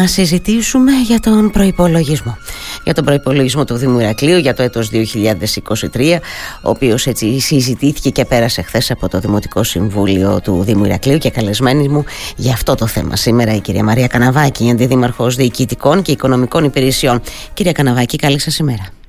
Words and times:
να 0.00 0.06
συζητήσουμε 0.06 0.92
για 0.92 1.20
τον 1.20 1.50
προϋπολογισμό. 1.50 2.38
Για 2.84 2.94
τον 2.94 3.04
προϋπολογισμό 3.04 3.64
του 3.64 3.76
Δήμου 3.76 3.98
Ηρακλείου 3.98 4.38
για 4.38 4.54
το 4.54 4.62
έτος 4.62 4.90
2023, 4.92 6.18
ο 6.62 6.70
οποίος 6.70 7.06
έτσι 7.06 7.40
συζητήθηκε 7.40 8.10
και 8.10 8.24
πέρασε 8.24 8.62
χθες 8.62 8.90
από 8.90 9.08
το 9.08 9.18
Δημοτικό 9.18 9.62
Συμβούλιο 9.62 10.40
του 10.40 10.62
Δήμου 10.62 10.84
Ηρακλείου 10.84 11.18
και 11.18 11.30
καλεσμένη 11.30 11.88
μου 11.88 12.04
για 12.36 12.52
αυτό 12.52 12.74
το 12.74 12.86
θέμα 12.86 13.16
σήμερα 13.16 13.54
η 13.54 13.60
κυρία 13.60 13.84
Μαρία 13.84 14.06
Καναβάκη, 14.06 14.70
αντιδήμαρχος 14.70 15.36
διοικητικών 15.36 16.02
και 16.02 16.12
οικονομικών 16.12 16.64
υπηρεσιών. 16.64 17.20
Κυρία 17.54 17.72
Καναβάκη, 17.72 18.16
καλή 18.16 18.38
σας 18.38 18.58
ημέρα. 18.58 18.99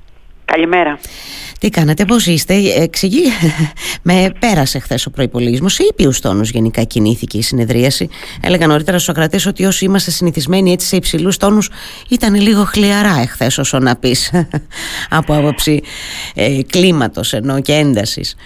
Καλημέρα. 0.44 0.98
Τι 1.60 1.68
κάνετε, 1.68 2.04
πώς 2.04 2.26
είστε, 2.26 2.54
εξηγεί. 2.76 3.24
Με 4.08 4.32
πέρασε 4.38 4.78
χθες 4.78 5.06
ο 5.06 5.10
προπολογισμό. 5.10 5.68
Σε 5.68 5.84
ήπιους 5.90 6.20
τόνους 6.20 6.50
γενικά 6.50 6.82
κινήθηκε 6.82 7.38
η 7.38 7.42
συνεδρίαση. 7.42 8.08
Έλεγα 8.42 8.66
νωρίτερα 8.66 8.98
στους 8.98 9.08
ακρατέ 9.08 9.38
ότι 9.48 9.64
όσοι 9.64 9.84
είμαστε 9.84 10.10
συνηθισμένοι 10.10 10.72
έτσι 10.72 10.86
σε 10.86 10.96
υψηλούς 10.96 11.36
τόνους, 11.36 11.70
ήταν 12.08 12.34
λίγο 12.34 12.64
χλιαρά 12.64 13.20
εχθές, 13.22 13.58
όσο 13.58 13.78
να 13.78 13.96
πεις. 13.96 14.32
από 15.18 15.34
άποψη 15.34 15.82
ε, 16.34 16.62
κλίματος 16.70 17.32
ενώ 17.32 17.60
και 17.60 17.72
έντασης. 17.72 18.36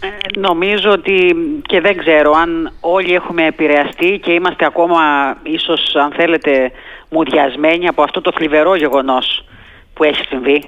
Ε, 0.00 0.38
νομίζω 0.40 0.90
ότι 0.90 1.36
και 1.62 1.80
δεν 1.80 1.96
ξέρω 1.96 2.32
αν 2.32 2.72
όλοι 2.80 3.14
έχουμε 3.14 3.46
επηρεαστεί 3.46 4.20
και 4.22 4.32
είμαστε 4.32 4.64
ακόμα 4.64 5.00
ίσως 5.42 5.94
αν 5.94 6.12
θέλετε 6.16 6.72
μουδιασμένοι 7.08 7.88
από 7.88 8.02
αυτό 8.02 8.20
το 8.20 8.32
θλιβερό 8.36 8.76
γεγονός 8.76 9.44
που 10.00 10.06
έχει 10.06 10.24
συμβεί, 10.28 10.62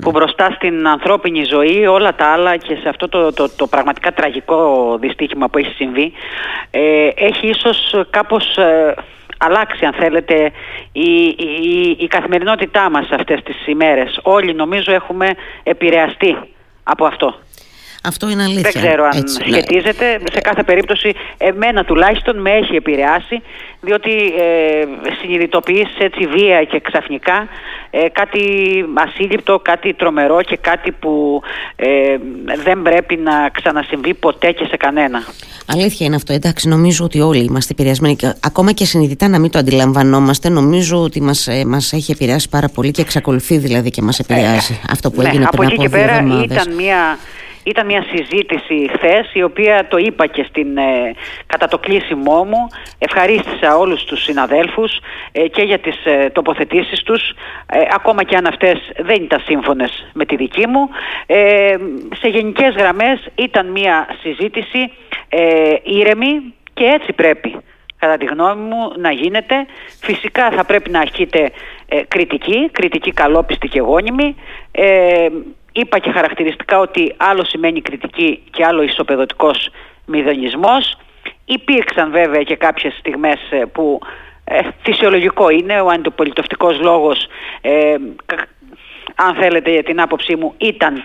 που 0.00 0.10
μπροστά 0.10 0.50
στην 0.50 0.88
ανθρώπινη 0.88 1.44
ζωή 1.44 1.86
όλα 1.86 2.14
τα 2.14 2.26
άλλα 2.26 2.56
και 2.56 2.74
σε 2.74 2.88
αυτό 2.88 3.08
το, 3.08 3.32
το, 3.32 3.48
το 3.56 3.66
πραγματικά 3.66 4.12
τραγικό 4.12 4.96
δυστύχημα 5.00 5.48
που 5.48 5.58
έχει 5.58 5.74
συμβεί 5.74 6.12
ε, 6.70 7.08
έχει 7.14 7.46
ίσως 7.48 7.94
κάπως 8.10 8.56
ε, 8.56 8.94
αλλάξει 9.38 9.84
αν 9.84 9.92
θέλετε 9.92 10.52
η, 10.92 11.26
η, 11.26 11.96
η 11.98 12.06
καθημερινότητά 12.06 12.90
μας 12.90 13.08
αυτές 13.10 13.42
τις 13.42 13.66
ημέρες. 13.66 14.20
Όλοι 14.22 14.54
νομίζω 14.54 14.92
έχουμε 14.92 15.30
επηρεαστεί 15.62 16.36
από 16.82 17.04
αυτό. 17.04 17.34
Αυτό 18.04 18.30
είναι 18.30 18.42
αλήθεια. 18.42 18.70
Δεν 18.70 18.82
ξέρω 18.82 19.04
αν 19.04 19.18
Έτσι, 19.18 19.38
ναι. 19.38 19.56
σχετίζεται. 19.56 20.20
Σε 20.32 20.40
κάθε 20.40 20.62
περίπτωση, 20.62 21.12
εμένα 21.38 21.84
τουλάχιστον 21.84 22.40
με 22.40 22.50
έχει 22.50 22.74
επηρεάσει, 22.74 23.42
διότι 23.80 24.10
ε, 24.10 24.84
συνειδητοποιείς 25.20 25.88
έτσι 25.98 26.26
βία 26.26 26.64
και 26.64 26.80
ξαφνικά 26.80 27.48
ε, 27.90 28.08
κάτι 28.12 28.42
ασύλληπτο, 28.94 29.58
κάτι 29.58 29.94
τρομερό 29.94 30.42
και 30.42 30.56
κάτι 30.56 30.92
που 30.92 31.42
ε, 31.76 31.86
δεν 32.64 32.82
πρέπει 32.82 33.16
να 33.16 33.48
ξανασυμβεί 33.48 34.14
ποτέ 34.14 34.52
και 34.52 34.64
σε 34.64 34.76
κανένα. 34.76 35.22
Αλήθεια 35.66 36.06
είναι 36.06 36.16
αυτό. 36.16 36.32
Εντάξει, 36.32 36.68
νομίζω 36.68 37.04
ότι 37.04 37.20
όλοι 37.20 37.38
είμαστε 37.38 37.72
επηρεασμένοι. 37.72 38.16
ακόμα 38.40 38.72
και 38.72 38.84
συνειδητά 38.84 39.28
να 39.28 39.38
μην 39.38 39.50
το 39.50 39.58
αντιλαμβανόμαστε, 39.58 40.48
νομίζω 40.48 41.02
ότι 41.02 41.22
μας 41.22 41.46
ε, 41.46 41.64
μας 41.66 41.92
έχει 41.92 42.12
επηρεάσει 42.12 42.48
πάρα 42.48 42.68
πολύ 42.68 42.90
και 42.90 43.00
εξακολουθεί 43.00 43.58
δηλαδή 43.58 43.90
και 43.90 44.02
μας 44.02 44.18
επηρεάζει 44.18 44.72
ε, 44.72 44.86
αυτό 44.90 45.10
που 45.10 45.22
ναι, 45.22 45.28
έγινε 45.28 45.46
πριν 45.50 45.66
από, 45.66 45.74
από 45.74 45.82
εκεί 45.82 45.82
και 45.82 45.88
πέρα 45.88 46.44
ήταν 46.44 46.74
μια 46.74 47.18
ήταν 47.64 47.86
μια 47.86 48.04
συζήτηση 48.10 48.90
χθες, 48.92 49.30
η 49.32 49.42
οποία 49.42 49.86
το 49.88 49.96
είπα 49.96 50.26
και 50.26 50.46
στην, 50.48 50.76
ε, 50.76 51.14
κατά 51.46 51.68
το 51.68 51.78
κλείσιμό 51.78 52.44
μου. 52.44 52.68
Ευχαρίστησα 52.98 53.76
όλους 53.76 54.04
τους 54.04 54.22
συναδέλφους 54.22 54.98
ε, 55.32 55.48
και 55.48 55.62
για 55.62 55.78
τις 55.78 56.04
ε, 56.04 56.30
τοποθετήσεις 56.30 57.02
τους, 57.02 57.30
ε, 57.66 57.80
ακόμα 57.94 58.22
και 58.22 58.36
αν 58.36 58.46
αυτές 58.46 58.90
δεν 58.98 59.22
ήταν 59.22 59.40
σύμφωνες 59.44 60.06
με 60.12 60.24
τη 60.24 60.36
δική 60.36 60.66
μου. 60.66 60.88
σε 62.20 62.28
γενικές 62.28 62.74
γραμμές 62.74 63.26
ήταν 63.34 63.70
μια 63.70 64.06
συζήτηση 64.20 64.92
ήρεμη 65.82 66.54
και 66.74 66.84
έτσι 66.84 67.12
πρέπει 67.12 67.56
κατά 67.98 68.16
τη 68.16 68.24
γνώμη 68.24 68.62
μου 68.62 68.92
να 68.96 69.10
γίνεται. 69.12 69.66
Φυσικά 70.00 70.50
θα 70.50 70.64
πρέπει 70.64 70.90
να 70.90 71.00
αρχείτε 71.00 71.50
κριτική, 72.08 72.68
κριτική 72.72 73.12
καλόπιστη 73.12 73.68
και 73.68 73.80
γόνιμη. 73.80 74.36
Είπα 75.72 75.98
και 75.98 76.10
χαρακτηριστικά 76.10 76.78
ότι 76.78 77.14
άλλο 77.16 77.44
σημαίνει 77.44 77.80
κριτική 77.80 78.42
και 78.50 78.64
άλλο 78.64 78.82
ισοπεδωτικός 78.82 79.68
μηδονισμός. 80.06 80.96
Υπήρξαν 81.44 82.10
βέβαια 82.10 82.42
και 82.42 82.56
κάποιες 82.56 82.94
στιγμές 82.98 83.38
ε, 83.50 83.64
που 83.72 84.00
ε, 84.44 84.60
φυσιολογικό 84.82 85.48
είναι, 85.48 85.80
ο 85.80 85.86
αντιπολιτευτικός 85.86 86.80
λόγος, 86.80 87.26
ε, 87.60 87.94
αν 89.14 89.34
θέλετε 89.34 89.70
για 89.70 89.82
την 89.82 90.00
άποψή 90.00 90.36
μου, 90.36 90.54
ήταν 90.58 91.04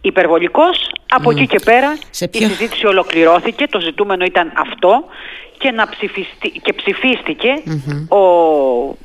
υπερβολικός. 0.00 0.90
Από 1.08 1.30
εκεί 1.30 1.46
και 1.46 1.60
πέρα 1.64 1.92
η 2.30 2.44
συζήτηση 2.44 2.86
ολοκληρώθηκε, 2.86 3.66
το 3.66 3.80
ζητούμενο 3.80 4.24
ήταν 4.24 4.52
αυτό 4.56 5.04
και, 5.64 5.70
να 5.70 5.88
και 6.62 6.72
ψηφιστηκε 6.72 7.50
ο 8.08 8.22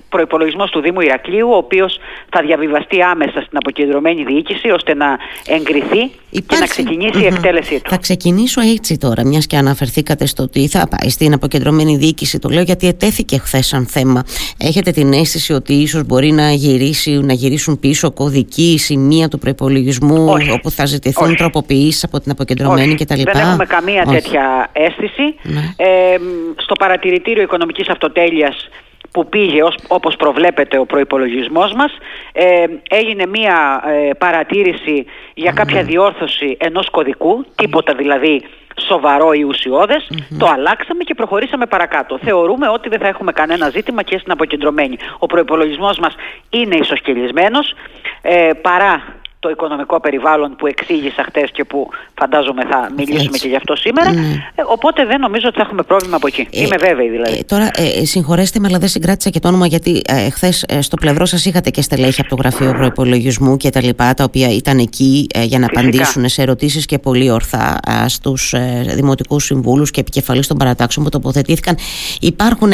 προπολογισμό 0.09 0.66
του 0.66 0.81
Δήμου 0.81 1.02
Ηρακλείου, 1.02 1.50
ο 1.50 1.56
οποίος 1.56 2.00
θα 2.30 2.42
διαβιβαστεί 2.42 3.02
άμεσα 3.02 3.42
στην 3.42 3.58
αποκεντρωμένη 3.58 4.24
διοίκηση 4.24 4.69
ώστε 4.69 4.94
να 4.94 5.18
εγκριθεί 5.48 6.12
και 6.30 6.58
να 6.59 6.66
ξεκινήσει 6.66 7.22
η 7.22 7.25
εκτέλεσή 7.25 7.81
του. 7.81 7.90
Θα 7.90 7.98
ξεκινήσω 7.98 8.62
έτσι 8.62 8.98
τώρα, 8.98 9.25
μιας 9.25 9.48
και 9.48 9.58
αναφερθήκατε 9.58 10.25
στο 10.25 10.44
ότι 10.44 10.68
θα 10.68 10.88
πάει 10.88 11.09
στην 11.09 11.34
αποκεντρωμένη 11.34 11.98
διοίκηση. 11.98 12.40
Το 12.40 12.50
λέω 12.50 12.62
γιατί 12.62 12.88
ετέθηκε 12.88 13.38
χθες 13.38 13.68
σαν 13.68 13.86
θέμα. 13.86 14.24
Έχετε 14.58 14.92
την 14.92 15.14
αίσθηση 15.14 15.53
ότι 15.53 15.74
ίσως 15.74 16.03
μπορεί 16.06 16.31
να, 16.31 16.52
γυρίσει, 16.52 17.12
να 17.12 17.34
γυρίσουν 17.34 17.80
πίσω 17.80 18.12
κωδικοί 18.12 18.78
σημεία 18.78 19.28
του 19.28 19.40
προπολογισμού 19.40 20.34
όπου 20.53 20.72
θα 20.72 20.86
ζητηθούν 20.86 21.36
τροποποιήσεις 21.36 22.03
από 22.03 22.19
την 22.19 22.31
αποκεντρωμένη 22.31 22.96
κτλ. 22.96 23.22
Δεν 23.24 23.42
έχουμε 23.42 23.66
καμία 23.66 24.06
τέτοια 24.06 24.69
αίσθηση. 24.74 25.36
Ναι. 25.44 25.74
Ε, 25.75 26.18
στο 26.58 26.74
παρατηρητήριο 26.80 27.44
οικονομικής 27.44 27.90
αυτοτέλειας 27.90 28.70
που 29.12 29.30
πήγε 29.30 29.64
ως, 29.64 29.76
όπως 29.88 30.16
προβλέπεται 30.16 30.78
ο 30.78 30.86
προϋπολογισμός 30.86 31.74
μας 31.74 31.98
ε, 32.32 32.66
έγινε 32.90 33.26
μία 33.26 33.84
ε, 33.88 34.10
παρατήρηση 34.18 35.06
για 35.34 35.52
κάποια 35.52 35.84
διόρθωση 35.84 36.58
ενός 36.60 36.90
κωδικού, 36.90 37.46
τίποτα 37.56 37.94
δηλαδή 37.94 38.44
σοβαρό 38.88 39.32
ή 39.32 39.44
ουσιώδες, 39.44 40.10
το 40.38 40.46
αλλάξαμε 40.46 41.04
και 41.04 41.14
προχωρήσαμε 41.14 41.66
παρακάτω. 41.66 42.20
Θεωρούμε 42.24 42.68
ότι 42.68 42.90
δεν 42.90 43.00
θα 43.00 43.08
έχουμε 43.08 43.31
κανένα 43.31 43.70
ζήτημα 43.70 44.04
και 44.04 44.18
στην 44.18 44.31
αποκεντρωμένη. 44.31 44.98
Ο 45.18 45.26
προϋπολογισμός 45.26 46.00
μας 46.00 46.16
είναι 46.50 46.76
ισοσκελισμένος, 46.76 47.74
ε, 48.22 48.50
παρά 48.62 49.04
το 49.40 49.50
οικονομικό 49.50 50.00
περιβάλλον 50.00 50.56
που 50.56 50.68
εξήγησα 50.68 51.24
χτες 51.24 51.52
και 51.52 51.64
που 51.64 51.90
φαντάζομαι 52.20 52.66
θα 52.66 52.90
μιλήσουμε 52.98 53.38
και 53.38 53.48
γι' 53.48 53.56
αυτό 53.56 53.76
σήμερα. 53.76 54.12
Ναι. 54.12 54.20
Ε, 54.56 54.62
οπότε 54.66 55.06
δεν 55.06 55.20
νομίζω 55.20 55.48
ότι 55.48 55.58
θα 55.58 55.64
έχουμε 55.64 55.84
πρόβλημα 55.84 56.16
από 56.16 56.28
εκεί. 56.28 56.48
Ε, 56.52 56.62
Είμαι 56.62 56.76
βέβαιη 56.80 57.10
δηλαδή. 57.10 57.38
Ε, 57.38 57.44
τώρα, 57.44 57.70
ε, 57.76 58.06
συγχωρέστε 58.06 58.60
με, 58.60 58.68
αλλά 58.68 58.78
δεν 58.80 58.88
συγκράτησα 58.88 59.30
και 59.30 59.40
το 59.40 59.48
όνομα 59.48 59.68
γιατί 59.68 60.02
ε, 60.08 60.30
χθες 60.30 60.64
ε, 60.68 60.82
στο 60.82 60.96
πλευρό 60.96 61.26
σας 61.26 61.46
είχατε 61.46 61.70
και 61.70 61.82
στελέχη 61.82 62.22
από 62.22 62.30
το 62.30 62.36
γραφείο 62.36 62.74
προπολογισμού 62.74 63.58
και 63.58 63.70
τα 63.70 63.82
λοιπά, 63.82 64.14
τα 64.14 64.24
οποία 64.24 64.50
ήταν 64.50 64.78
εκεί 64.78 65.28
για 65.34 65.60
να 65.60 65.68
Φυσικά. 65.68 65.80
απαντήσουν 65.80 66.30
σε 66.30 66.42
ερωτήσεις 66.42 66.86
και 66.86 67.00
πολύ 67.00 67.32
ορθά 67.32 67.80
στους 68.08 68.54
δημοτικούς 68.96 69.44
συμβούλους 69.44 69.92
και 69.92 70.00
επικεφαλεί 70.00 70.46
των 70.46 70.58
παρατάξεων 70.58 71.06
που 71.06 71.12
τοποθετήθηκαν. 71.12 71.78
Υπάρχουν, 72.22 72.74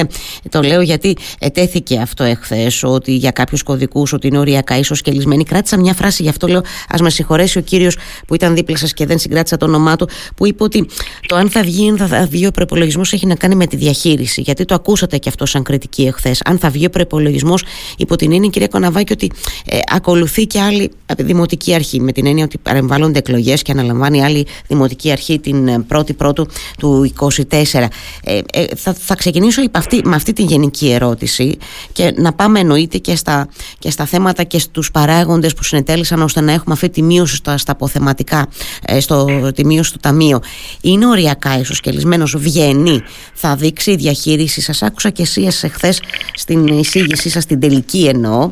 το 0.49 0.61
λέω 0.61 0.81
γιατί 0.81 1.17
ετέθηκε 1.39 1.99
αυτό 1.99 2.23
εχθές, 2.23 2.83
ότι 2.83 3.11
για 3.11 3.31
κάποιους 3.31 3.63
κωδικούς 3.63 4.13
ότι 4.13 4.27
είναι 4.27 4.37
οριακά 4.37 4.77
ίσως 4.77 5.01
κελισμένοι. 5.01 5.43
Κράτησα 5.43 5.77
μια 5.77 5.93
φράση 5.93 6.23
γι' 6.23 6.29
αυτό 6.29 6.47
ας 6.89 7.01
με 7.01 7.09
συγχωρέσει 7.09 7.57
ο 7.57 7.61
κύριος 7.61 7.97
που 8.27 8.35
ήταν 8.35 8.55
δίπλα 8.55 8.77
σας 8.77 8.93
και 8.93 9.05
δεν 9.05 9.19
συγκράτησα 9.19 9.57
το 9.57 9.65
όνομά 9.65 9.95
του, 9.95 10.09
που 10.35 10.47
είπε 10.47 10.63
ότι 10.63 10.87
το 11.27 11.35
αν 11.35 11.49
θα 11.49 11.61
βγει 11.61 11.85
ή 11.85 11.97
θα 11.97 12.27
βγει 12.29 12.47
ο 12.47 12.51
προπολογισμός 12.51 13.13
έχει 13.13 13.25
να 13.25 13.35
κάνει 13.35 13.55
με 13.55 13.67
τη 13.67 13.75
διαχείριση. 13.75 14.41
Γιατί 14.41 14.65
το 14.65 14.73
ακούσατε 14.73 15.17
και 15.17 15.29
αυτό 15.29 15.45
σαν 15.45 15.63
κριτική 15.63 16.03
εχθές. 16.03 16.41
Αν 16.45 16.57
θα 16.57 16.69
βγει 16.69 16.85
ο 16.85 16.89
προπολογισμός, 16.89 17.63
υπό 17.97 18.15
την 18.15 18.31
έννοια, 18.31 18.49
κυρία 18.49 18.67
Κοναβάκη, 18.67 19.13
ότι 19.13 19.31
ε, 19.65 19.77
ακολουθεί 19.91 20.45
και 20.45 20.61
άλλη 20.61 20.91
δημοτική 21.17 21.73
αρχή. 21.73 21.99
Με 21.99 22.11
την 22.11 22.25
έννοια 22.25 22.43
ότι 22.43 22.57
παρεμβάλλονται 22.57 23.19
εκλογές 23.19 23.61
και 23.61 23.71
αναλαμβάνει 23.71 24.23
άλλη 24.23 24.47
δημοτική 24.67 25.11
αρχή 25.11 25.39
την 25.39 25.85
1η 25.89 26.09
ε, 26.09 26.13
Πρώτου 26.13 26.47
του 26.77 27.13
2024. 27.19 27.85
Ε, 28.23 28.39
ε, 28.53 28.65
θα, 28.75 28.93
θα 28.93 29.15
ξεκινήσω 29.15 29.61
αυτή, 29.71 30.01
με 30.03 30.15
αυτή 30.15 30.33
την 30.33 30.45
γενική 30.45 30.89
ερώτηση 30.91 31.57
και 31.91 32.13
να 32.15 32.33
πάμε 32.33 32.59
εννοείται 32.59 32.97
και 32.97 33.15
στα, 33.15 33.47
και 33.85 33.91
στα 33.91 34.05
θέματα 34.05 34.43
και 34.43 34.59
στους 34.59 34.91
παράγοντες 34.91 35.53
που 35.53 35.63
συνετέλησαν 35.63 36.21
ώστε 36.21 36.41
να 36.41 36.51
έχουμε 36.51 36.73
αυτή 36.73 36.89
τη 36.89 37.01
μείωση 37.01 37.35
στα, 37.35 37.57
στα 37.57 37.71
αποθεματικά, 37.71 38.47
ε, 38.85 38.99
στο, 38.99 39.51
τη 39.55 39.65
μείωση 39.65 39.91
του 39.91 39.99
ταμείου, 40.01 40.39
είναι 40.81 41.07
οριακά 41.07 41.59
ισοσκελισμένος, 41.59 42.35
βγαίνει, 42.37 43.01
θα 43.33 43.55
δείξει 43.55 43.91
η 43.91 43.95
διαχείριση. 43.95 44.61
Σας 44.61 44.81
άκουσα 44.81 45.09
και 45.09 45.21
εσύ 45.21 45.47
εχθές 45.61 46.01
στην 46.33 46.67
εισήγησή 46.67 47.29
σας, 47.29 47.45
την 47.45 47.59
τελική 47.59 48.05
εννοώ, 48.05 48.51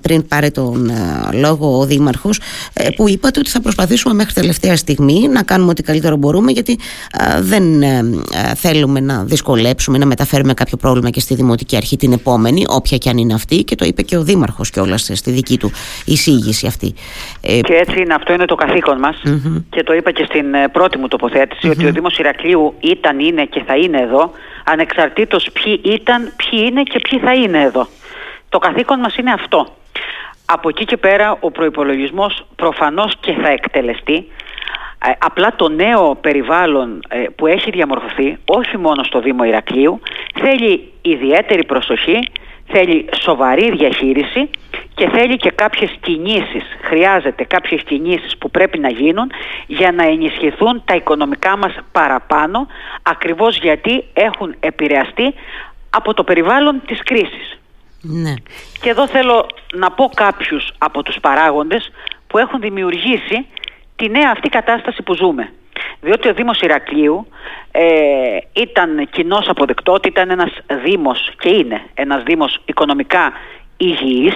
πριν 0.00 0.26
πάρει 0.28 0.50
τον 0.50 0.90
λόγο 1.32 1.78
ο 1.78 1.86
Δήμαρχος, 1.86 2.40
ε, 2.72 2.90
που 2.90 3.08
είπατε 3.08 3.38
ότι 3.40 3.50
θα 3.50 3.60
προσπαθήσουμε 3.60 4.14
μέχρι 4.14 4.32
τελευταία 4.32 4.76
στιγμή 4.76 5.28
να 5.28 5.42
κάνουμε 5.42 5.70
ό,τι 5.70 5.82
καλύτερο 5.82 6.16
μπορούμε, 6.16 6.52
γιατί 6.52 6.78
δεν 7.40 7.82
ε, 7.82 8.04
θέλουμε 8.56 9.00
να 9.00 9.24
δυσκολέψουμε, 9.24 9.98
να 9.98 10.06
μεταφέρουμε 10.06 10.54
κάποιο 10.54 10.76
πρόβλημα 10.76 11.10
και 11.10 11.20
στη 11.20 11.34
Δημοτική 11.34 11.76
Αρχή 11.76 11.96
την 11.96 12.12
επόμενη, 12.12 12.64
όποια 12.68 12.98
και 12.98 13.08
αν 13.08 13.18
είναι 13.18 13.34
αυτή, 13.34 13.64
και 13.64 13.74
το 13.74 13.84
είπε 13.84 14.02
και 14.02 14.16
ο 14.16 14.22
Δήμαρχο 14.48 14.62
κιόλας 14.72 15.10
στη 15.14 15.30
δική 15.30 15.58
του 15.58 15.70
εισήγηση 16.04 16.66
αυτή. 16.66 16.94
Ε, 17.40 17.60
και 17.60 17.74
έτσι 17.74 18.00
είναι, 18.00 18.14
αυτό 18.14 18.32
είναι 18.32 18.44
το 18.44 18.54
καθήκον 18.54 18.98
μας 18.98 19.22
και 19.70 19.82
το 19.82 19.92
είπα 19.92 20.10
και 20.10 20.24
στην 20.24 20.54
ε, 20.54 20.68
πρώτη 20.68 20.98
μου 20.98 21.08
τοποθετηση 21.08 21.68
ότι 21.68 21.86
ο 21.86 21.92
Δήμος 21.92 22.18
Ηρακλείου 22.18 22.74
ήταν, 22.80 23.18
είναι 23.18 23.44
και 23.44 23.62
θα 23.66 23.76
είναι 23.76 24.00
εδώ 24.00 24.32
ανεξαρτήτως 24.64 25.48
ποιοι 25.52 25.80
ήταν, 25.84 26.32
ποιοι 26.36 26.66
είναι 26.70 26.82
και 26.82 26.98
ποιοι 26.98 27.18
θα 27.18 27.34
είναι 27.34 27.62
εδώ. 27.62 27.88
Το 28.48 28.58
καθήκον 28.58 29.00
μας 29.00 29.16
είναι 29.16 29.32
αυτό. 29.32 29.66
Από 30.44 30.68
εκεί 30.68 30.84
και 30.84 30.96
πέρα 30.96 31.36
ο 31.40 31.50
προϋπολογισμός 31.50 32.46
προφανώς 32.56 33.12
και 33.20 33.32
θα 33.32 33.48
εκτελεστεί 33.48 34.26
ε, 35.06 35.10
απλά 35.18 35.54
το 35.56 35.68
νέο 35.68 36.14
περιβάλλον 36.20 37.00
ε, 37.08 37.24
που 37.36 37.46
έχει 37.46 37.70
διαμορφωθεί 37.70 38.38
όχι 38.44 38.78
μόνο 38.78 39.02
στο 39.02 39.20
Δήμο 39.20 39.44
Ηρακλείου 39.44 40.00
θέλει 40.40 40.92
ιδιαίτερη 41.02 41.64
προσοχή, 41.64 42.18
θέλει 42.68 43.08
σοβαρή 43.20 43.70
διαχείριση 43.70 44.50
και 44.94 45.08
θέλει 45.08 45.36
και 45.36 45.50
κάποιες 45.50 45.90
κινήσεις, 46.00 46.64
χρειάζεται 46.82 47.44
κάποιες 47.44 47.82
κινήσεις 47.82 48.36
που 48.38 48.50
πρέπει 48.50 48.78
να 48.78 48.90
γίνουν 48.90 49.30
για 49.66 49.92
να 49.92 50.04
ενισχυθούν 50.04 50.82
τα 50.84 50.94
οικονομικά 50.94 51.56
μας 51.56 51.74
παραπάνω 51.92 52.66
ακριβώς 53.02 53.58
γιατί 53.58 54.04
έχουν 54.12 54.54
επηρεαστεί 54.60 55.34
από 55.90 56.14
το 56.14 56.24
περιβάλλον 56.24 56.82
της 56.86 57.02
κρίσης. 57.02 57.58
Ναι. 58.00 58.34
Και 58.80 58.90
εδώ 58.90 59.08
θέλω 59.08 59.46
να 59.72 59.90
πω 59.90 60.10
κάποιους 60.14 60.72
από 60.78 61.02
τους 61.02 61.16
παράγοντες 61.20 61.90
που 62.26 62.38
έχουν 62.38 62.60
δημιουργήσει 62.60 63.46
τη 63.96 64.08
νέα 64.08 64.30
αυτή 64.30 64.48
κατάσταση 64.48 65.02
που 65.02 65.14
ζούμε. 65.14 65.52
Διότι 66.00 66.28
ο 66.28 66.34
Δήμος 66.34 66.60
Ηρακλείου 66.60 67.26
ε, 67.70 67.82
ήταν 68.52 69.08
κοινός 69.10 69.48
αποδεκτό 69.48 69.92
ότι 69.92 70.08
ήταν 70.08 70.30
ένας 70.30 70.50
Δήμος 70.84 71.30
και 71.38 71.48
είναι 71.48 71.82
ένας 71.94 72.22
Δήμος 72.22 72.60
οικονομικά 72.64 73.32
υγιής, 73.76 74.34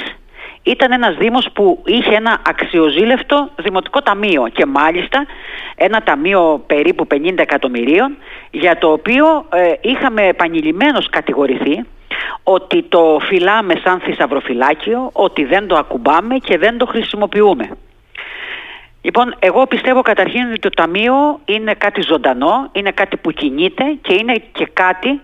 ήταν 0.62 0.92
ένας 0.92 1.16
Δήμος 1.16 1.48
που 1.52 1.82
είχε 1.86 2.14
ένα 2.14 2.42
αξιοζήλευτο 2.46 3.48
δημοτικό 3.56 4.02
ταμείο 4.02 4.48
και 4.52 4.66
μάλιστα 4.66 5.26
ένα 5.74 6.02
ταμείο 6.02 6.64
περίπου 6.66 7.06
50 7.14 7.38
εκατομμυρίων 7.38 8.16
για 8.50 8.78
το 8.78 8.92
οποίο 8.92 9.46
ε, 9.52 9.72
είχαμε 9.80 10.26
επανειλημμένως 10.26 11.08
κατηγορηθεί 11.10 11.84
ότι 12.42 12.82
το 12.82 13.18
φυλάμε 13.28 13.74
σαν 13.84 14.00
θησαυροφυλάκιο, 14.00 15.10
ότι 15.12 15.44
δεν 15.44 15.66
το 15.66 15.76
ακουμπάμε 15.76 16.36
και 16.36 16.58
δεν 16.58 16.78
το 16.78 16.86
χρησιμοποιούμε. 16.86 17.70
Λοιπόν, 19.02 19.34
εγώ 19.38 19.66
πιστεύω 19.66 20.02
καταρχήν 20.02 20.50
ότι 20.50 20.58
το 20.58 20.68
Ταμείο 20.68 21.40
είναι 21.44 21.74
κάτι 21.74 22.02
ζωντανό, 22.02 22.68
είναι 22.72 22.90
κάτι 22.90 23.16
που 23.16 23.30
κινείται 23.30 23.84
και 24.02 24.14
είναι 24.14 24.34
και 24.52 24.68
κάτι 24.72 25.20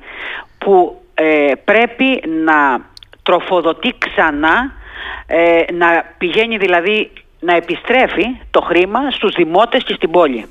που 0.59 1.03
ε, 1.15 1.53
πρέπει 1.65 2.23
να 2.45 2.87
τροφοδοτεί 3.23 3.95
ξανά, 3.99 4.73
ε, 5.27 5.63
να 5.73 6.05
πηγαίνει 6.19 6.57
δηλαδή 6.57 7.11
να 7.41 7.55
επιστρέφει 7.55 8.25
το 8.51 8.61
χρήμα 8.61 9.11
στους 9.11 9.35
δημότες 9.35 9.85
και 9.85 9.95
στην 9.95 10.11
πόλη. 10.11 10.47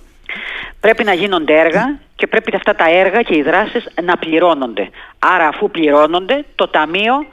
Πρέπει 0.79 1.03
να 1.03 1.13
γίνονται 1.13 1.59
έργα 1.59 1.99
και 2.15 2.27
πρέπει 2.27 2.55
αυτά 2.55 2.75
τα 2.75 2.89
έργα 2.89 3.21
και 3.21 3.35
οι 3.35 3.41
δράσεις 3.41 3.87
να 4.03 4.17
πληρώνονται. 4.17 4.89
Άρα 5.19 5.47
αφού 5.47 5.71
πληρώνονται 5.71 6.45
το 6.55 6.67
Ταμείο 6.67 7.25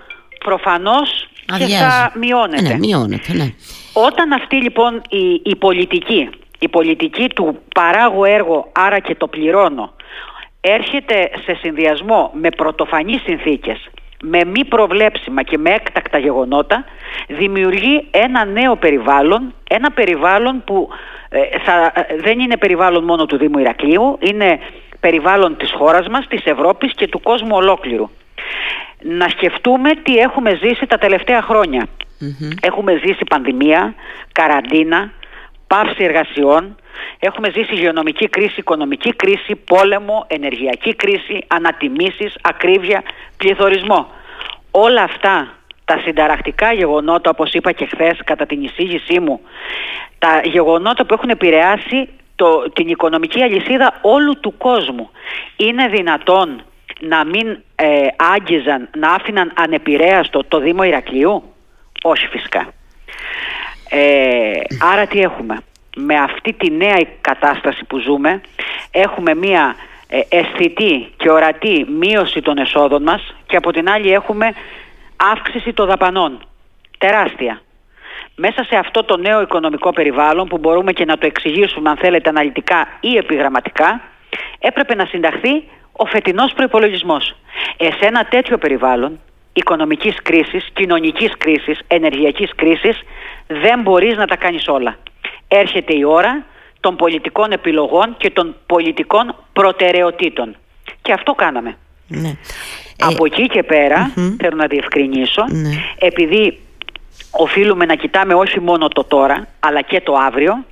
προφανώς 0.45 1.29
και 1.59 1.67
θα 1.67 2.13
μειώνεται. 2.15 2.63
Ναι, 2.63 2.79
μειώνεται 2.79 3.33
ναι. 3.33 3.53
Όταν 3.95 4.33
αυτή 4.33 4.57
λοιπόν 4.57 5.03
η, 5.09 5.41
η 5.45 5.57
πολιτική, 5.57 6.31
η 6.59 6.69
πολιτική 6.69 7.29
του 7.29 7.59
παράγω 7.75 8.25
έργο 8.25 8.71
άρα 8.73 8.99
και 8.99 9.15
το 9.15 9.27
πληρώνω 9.27 9.93
έρχεται 10.61 11.31
σε 11.45 11.55
συνδυασμό 11.55 12.31
με 12.35 12.49
πρωτοφανείς 12.51 13.23
συνθήκες, 13.23 13.91
με 14.23 14.45
μη 14.45 14.65
προβλέψιμα 14.65 15.43
και 15.43 15.59
με 15.59 15.71
έκτακτα 15.71 16.19
γεγονότα 16.19 16.85
δημιουργεί 17.29 18.07
ένα 18.11 18.45
νέο 18.45 18.77
περιβάλλον, 18.77 19.55
ένα 19.69 19.91
περιβάλλον 19.91 20.63
που 20.65 20.89
ε, 21.29 21.41
θα, 21.65 21.93
ε, 21.95 22.17
δεν 22.17 22.39
είναι 22.39 22.57
περιβάλλον 22.57 23.05
μόνο 23.05 23.27
του 23.27 23.37
Δήμου 23.37 23.59
Ηρακλείου, 23.59 24.19
είναι 24.21 24.59
περιβάλλον 25.01 25.57
της 25.57 25.73
χώρας 25.73 26.09
μας, 26.09 26.27
της 26.29 26.45
Ευρώπης 26.45 26.93
και 26.95 27.09
του 27.09 27.21
κόσμου 27.21 27.57
ολόκληρου. 27.57 28.11
Να 29.03 29.29
σκεφτούμε 29.29 29.91
τι 30.03 30.17
έχουμε 30.17 30.59
ζήσει 30.63 30.87
τα 30.87 30.99
τελευταία 30.99 31.43
χρόνια. 31.43 31.87
Έχουμε 32.61 33.01
ζήσει 33.05 33.25
πανδημία, 33.29 33.95
καραντίνα, 34.33 35.13
πάυση 35.67 36.05
εργασιών, 36.05 36.77
έχουμε 37.19 37.51
ζήσει 37.51 37.75
υγειονομική 37.75 38.29
κρίση, 38.29 38.55
οικονομική 38.57 39.15
κρίση, 39.15 39.57
πόλεμο, 39.57 40.25
ενεργειακή 40.29 40.95
κρίση, 40.95 41.45
ανατιμήσεις, 41.47 42.35
ακρίβεια, 42.43 43.03
πληθωρισμό. 43.37 44.11
Όλα 44.71 45.03
αυτά 45.03 45.55
τα 45.85 45.99
συνταρακτικά 46.05 46.73
γεγονότα, 46.73 47.31
όπως 47.31 47.53
είπα 47.53 47.73
και 47.73 47.87
χθες 47.87 48.19
κατά 48.25 48.47
την 48.47 48.63
εισήγησή 48.63 49.21
μου, 49.21 49.41
τα 50.19 50.41
γεγονότα 50.45 51.07
που 51.07 51.15
έχουν 51.15 51.29
επηρεάσει 51.29 52.09
το, 52.37 52.71
την 52.73 52.89
οικονομική 52.89 53.43
αλυσίδα 53.43 53.99
όλου 54.03 54.41
του 54.41 54.57
κόσμου. 54.59 55.11
Είναι 55.57 55.89
δυνατόν 55.89 56.63
να 57.01 57.25
μην 57.25 57.59
ε, 57.75 58.07
άγγιζαν, 58.17 58.89
να 58.97 59.13
άφηναν 59.13 59.53
ανεπηρέαστο 59.57 60.45
το 60.49 60.59
Δήμο 60.59 60.83
Ηρακλείου; 60.83 61.54
Όχι 62.07 62.27
φυσικά. 62.27 62.73
Ε, 63.89 64.53
άρα 64.93 65.07
τι 65.07 65.21
έχουμε; 65.21 65.59
Με 65.97 66.15
αυτή 66.15 66.53
τη 66.53 66.71
νέα 66.71 67.01
κατάσταση 67.21 67.85
που 67.85 67.99
ζούμε 67.99 68.41
έχουμε 68.91 69.35
μία 69.35 69.75
ε, 70.09 70.21
αισθητή 70.29 71.13
και 71.17 71.31
ορατή 71.31 71.87
μείωση 71.99 72.41
των 72.41 72.59
εσόδων 72.59 73.03
μας 73.03 73.35
και 73.47 73.57
από 73.57 73.73
την 73.73 73.89
άλλη 73.91 74.13
έχουμε 74.13 74.55
αύξηση 75.17 75.73
των 75.73 75.87
δαπανών. 75.87 76.47
Τεράστια. 76.99 77.61
Μέσα 78.37 78.65
σε 78.65 78.77
αυτό 78.77 79.05
το 79.05 79.17
νέο 79.17 79.41
οικονομικό 79.41 79.93
περιβάλλον 79.93 80.49
που 80.49 80.59
μπορούμε 80.59 80.93
και 80.93 81.05
να 81.05 81.19
το 81.19 81.27
εξηγήσουμε 81.27 81.91
αν 81.91 81.97
θέλετε 81.97 82.29
αναλυτικά 82.29 82.89
ή 83.01 83.17
επιγραμματικά 83.17 84.01
έπρεπε 84.59 84.95
να 84.95 85.05
συνταχθεί 85.05 85.65
ο 85.93 86.05
φετινός 86.05 86.53
προϋπολογισμός. 86.53 87.35
Ε, 87.77 87.85
σε 87.85 88.07
ένα 88.07 88.25
τέτοιο 88.25 88.59
περιβάλλον 88.59 89.21
οικονομικής 89.55 90.17
κρίσης, 90.23 90.69
κοινωνικής 90.73 91.33
κρίσης, 91.39 91.81
ενεργειακής 91.87 92.51
κρίσης 92.55 93.03
δεν 93.47 93.81
μπορείς 93.81 94.17
να 94.17 94.27
τα 94.27 94.37
κάνεις 94.37 94.69
όλα. 94.69 94.99
Έρχεται 95.49 95.95
η 95.97 96.05
ώρα 96.05 96.45
των 96.81 96.97
πολιτικών 96.97 97.53
επιλογών 97.53 98.17
και 98.17 98.31
των 98.31 98.57
πολιτικών 98.67 99.35
προτεραιοτήτων. 99.53 100.57
Και 101.03 101.13
αυτό 101.13 101.33
κάναμε. 101.33 101.77
Ναι. 102.07 102.37
Από 102.99 103.25
ε, 103.25 103.29
εκεί 103.33 103.47
και 103.47 103.63
περα 103.63 104.13
θέλω 104.41 104.57
να 104.57 104.67
διευκρινίσω, 104.67 105.45
ναι. 105.49 105.71
επειδή 105.99 106.59
οφείλουμε 107.31 107.85
να 107.85 107.95
κοιτάμε 107.95 108.35
όχι 108.35 108.61
μόνο 108.61 108.89
το 108.89 109.05
τώρα, 109.05 109.49
αλλά 109.61 109.81
και 109.81 110.01
το 110.01 110.15
αύριο, 110.15 110.65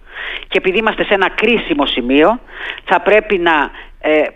και 0.48 0.58
επειδή 0.58 0.78
είμαστε 0.78 1.04
σε 1.04 1.14
ένα 1.14 1.30
κρίσιμο 1.30 1.86
σημείο, 1.86 2.40
θα 2.84 3.00
πρέπει 3.00 3.38
να 3.38 3.52
ε, 3.52 3.70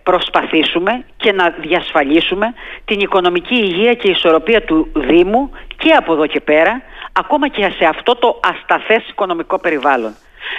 προσπαθήσουμε 0.02 1.04
και 1.16 1.32
να 1.32 1.50
διασφαλίσουμε 1.50 2.54
την 2.84 3.00
οικονομική 3.00 3.54
υγεία 3.54 3.94
και 3.94 4.10
ισορροπία 4.10 4.62
του 4.62 4.92
Δήμου 4.94 5.50
και 5.76 5.92
από 5.92 6.12
εδώ 6.12 6.26
και 6.26 6.40
πέρα, 6.40 6.82
ακόμα 7.12 7.48
και 7.48 7.72
σε 7.78 7.84
αυτό 7.84 8.14
το 8.14 8.40
ασταθές 8.42 9.08
οικονομικό 9.08 9.58
περιβάλλον. 9.58 10.14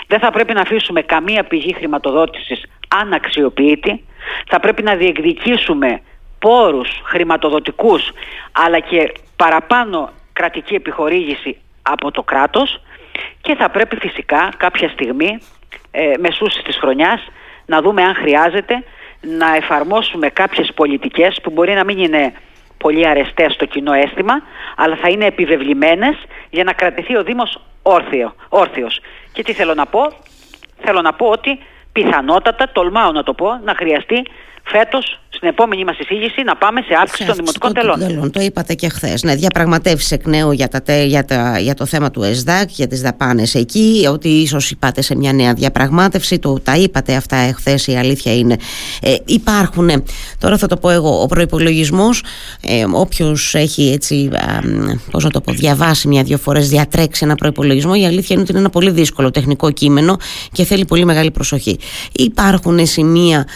Δεν 0.08 0.20
θα 0.20 0.32
πρέπει 0.32 0.54
να 0.54 0.62
αφήσουμε 0.62 1.02
καμία 1.02 1.44
πηγή 1.44 1.74
χρηματοδότησης 1.74 2.64
αναξιοποιητή, 2.88 4.06
θα 4.48 4.60
πρέπει 4.60 4.84
να 4.84 4.96
διεκδικήσουμε 4.96 6.02
πόρους 6.40 7.02
χρηματοδοτικούς 7.04 8.12
αλλά 8.52 8.80
και 8.80 9.12
παραπάνω 9.36 10.10
κρατική 10.34 10.76
επιχορήγηση 10.76 11.58
από 11.82 12.12
το 12.12 12.24
κράτος 12.24 12.82
και 13.42 13.56
θα 13.56 13.70
πρέπει 13.70 13.96
φυσικά 13.96 14.50
κάποια 14.58 14.90
στιγμή 14.90 15.40
ε, 15.92 16.14
μεσούσεις 16.20 16.64
της 16.64 16.78
χρονιάς 16.78 17.28
να 17.66 17.82
δούμε 17.82 18.04
αν 18.04 18.16
χρειάζεται 18.16 18.84
να 19.22 19.56
εφαρμόσουμε 19.56 20.30
κάποιες 20.30 20.72
πολιτικές 20.76 21.40
που 21.44 21.50
μπορεί 21.50 21.74
να 21.74 21.84
μην 21.84 21.98
είναι 21.98 22.34
πολύ 22.78 23.08
αρεστές 23.08 23.54
στο 23.54 23.66
κοινό 23.66 23.94
αίσθημα 23.94 24.42
αλλά 24.76 24.96
θα 24.96 25.10
είναι 25.10 25.26
επιβεβλημένες 25.26 26.16
για 26.50 26.64
να 26.64 26.74
κρατηθεί 26.74 27.18
ο 27.18 27.24
Δήμος 27.24 27.60
όρθιο, 27.82 28.36
όρθιος. 28.50 29.00
Και 29.32 29.44
τι 29.44 29.54
θέλω 29.54 29.74
να 29.74 29.86
πω, 29.86 30.14
θέλω 30.80 31.02
να 31.02 31.14
πω 31.14 31.28
ότι 31.28 31.60
πιθανότατα, 31.92 32.70
τολμάω 32.72 33.12
να 33.12 33.24
το 33.24 33.34
πω, 33.34 33.60
να 33.64 33.76
χρειαστεί 33.76 34.26
φέτος 34.72 35.20
στην 35.38 35.50
επόμενη 35.50 35.84
μας 35.84 36.00
εισήγηση 36.00 36.44
να 36.44 36.56
πάμε 36.56 36.82
σε 36.82 36.94
αύξηση 37.02 37.26
των 37.28 37.36
δημοτικών 37.36 37.74
τελών. 37.74 38.00
τελών. 38.00 38.32
Το 38.32 38.42
είπατε 38.42 38.74
και 38.74 38.90
χθες. 38.90 39.24
Ναι, 39.24 39.36
διαπραγματεύσεις 39.36 40.12
εκ 40.12 40.26
νέου 40.26 40.52
για, 40.52 40.68
τα, 40.68 41.04
για, 41.04 41.26
τα, 41.26 41.60
για 41.60 41.74
το 41.74 41.86
θέμα 41.86 42.12
του 42.12 42.24
ΕΣΔΑΚ, 42.24 42.70
για 42.72 42.88
τις 42.88 43.02
δαπάνες 43.02 43.56
εκεί, 43.56 44.08
ότι 44.12 44.30
ίσως 44.30 44.72
είπατε 44.72 45.02
σε 45.02 45.16
μια 45.16 45.34
νέα 45.34 45.54
διαπραγμάτευση. 45.54 46.40
Το, 46.40 46.60
τα 46.60 46.76
είπατε 46.76 47.16
αυτά 47.16 47.36
εχθές, 47.36 47.88
η 47.88 47.96
αλήθεια 47.96 48.36
είναι. 48.36 48.58
Ε, 49.02 49.16
υπάρχουν, 49.26 50.04
τώρα 50.40 50.58
θα 50.58 50.68
το 50.68 50.78
πω 50.78 50.90
εγώ, 50.90 51.22
ο 51.22 51.26
προπολογισμό, 51.26 52.10
ε, 52.62 52.86
όποιος 52.92 53.56
έχει 53.56 53.92
έτσι, 53.92 54.30
πώς 55.12 55.24
να 55.24 55.30
το 55.30 55.42
πω, 55.42 55.52
διαβάσει 55.52 56.08
μια-δυο 56.08 56.38
φορές, 56.38 56.70
διατρέξει 56.70 57.26
ένα 57.26 57.36
προπολογισμό, 57.36 57.92
η 57.96 58.06
αλήθεια 58.06 58.28
είναι 58.30 58.42
ότι 58.42 58.52
είναι 58.52 58.60
ένα 58.60 58.70
πολύ 58.70 58.92
δύσκολο 58.92 59.32
τεχνικό 59.32 59.72
κείμενο 59.72 60.18
και 60.52 60.64
θέλει 60.64 60.86
πολύ 60.86 61.06
μεγάλη 61.06 61.32
προσοχή. 61.32 61.80
Υπάρχουν 62.12 62.86
σημεία. 62.86 63.48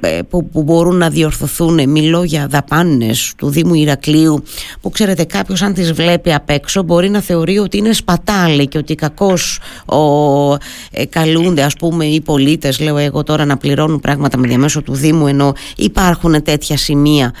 Ε, 0.00 0.17
που, 0.22 0.48
που 0.48 0.62
μπορούν 0.62 0.96
να 0.96 1.08
διορθωθούν 1.08 1.90
μιλώ 1.90 2.22
για 2.22 2.46
δαπάνες 2.46 3.32
του 3.36 3.50
Δήμου 3.50 3.74
Ηρακλείου 3.74 4.42
που 4.80 4.90
ξέρετε 4.90 5.24
κάποιος 5.24 5.62
αν 5.62 5.74
τις 5.74 5.92
βλέπει 5.92 6.32
απ' 6.32 6.50
έξω 6.50 6.82
μπορεί 6.82 7.08
να 7.08 7.20
θεωρεί 7.20 7.58
ότι 7.58 7.76
είναι 7.76 7.92
σπατάλη 7.92 8.66
και 8.66 8.78
ότι 8.78 8.94
κακώς 8.94 9.60
ο, 9.86 10.52
ε, 10.90 11.04
καλούνται 11.08 11.62
ας 11.62 11.74
πούμε 11.74 12.04
οι 12.04 12.20
πολίτες 12.20 12.80
λέω 12.80 12.96
εγώ 12.96 13.22
τώρα 13.22 13.44
να 13.44 13.56
πληρώνουν 13.56 14.00
πράγματα 14.00 14.38
με 14.38 14.48
διαμέσο 14.48 14.82
του 14.82 14.94
Δήμου 14.94 15.26
ενώ 15.26 15.52
υπάρχουν 15.76 16.42
τέτοια 16.42 16.76
σημεία 16.76 17.32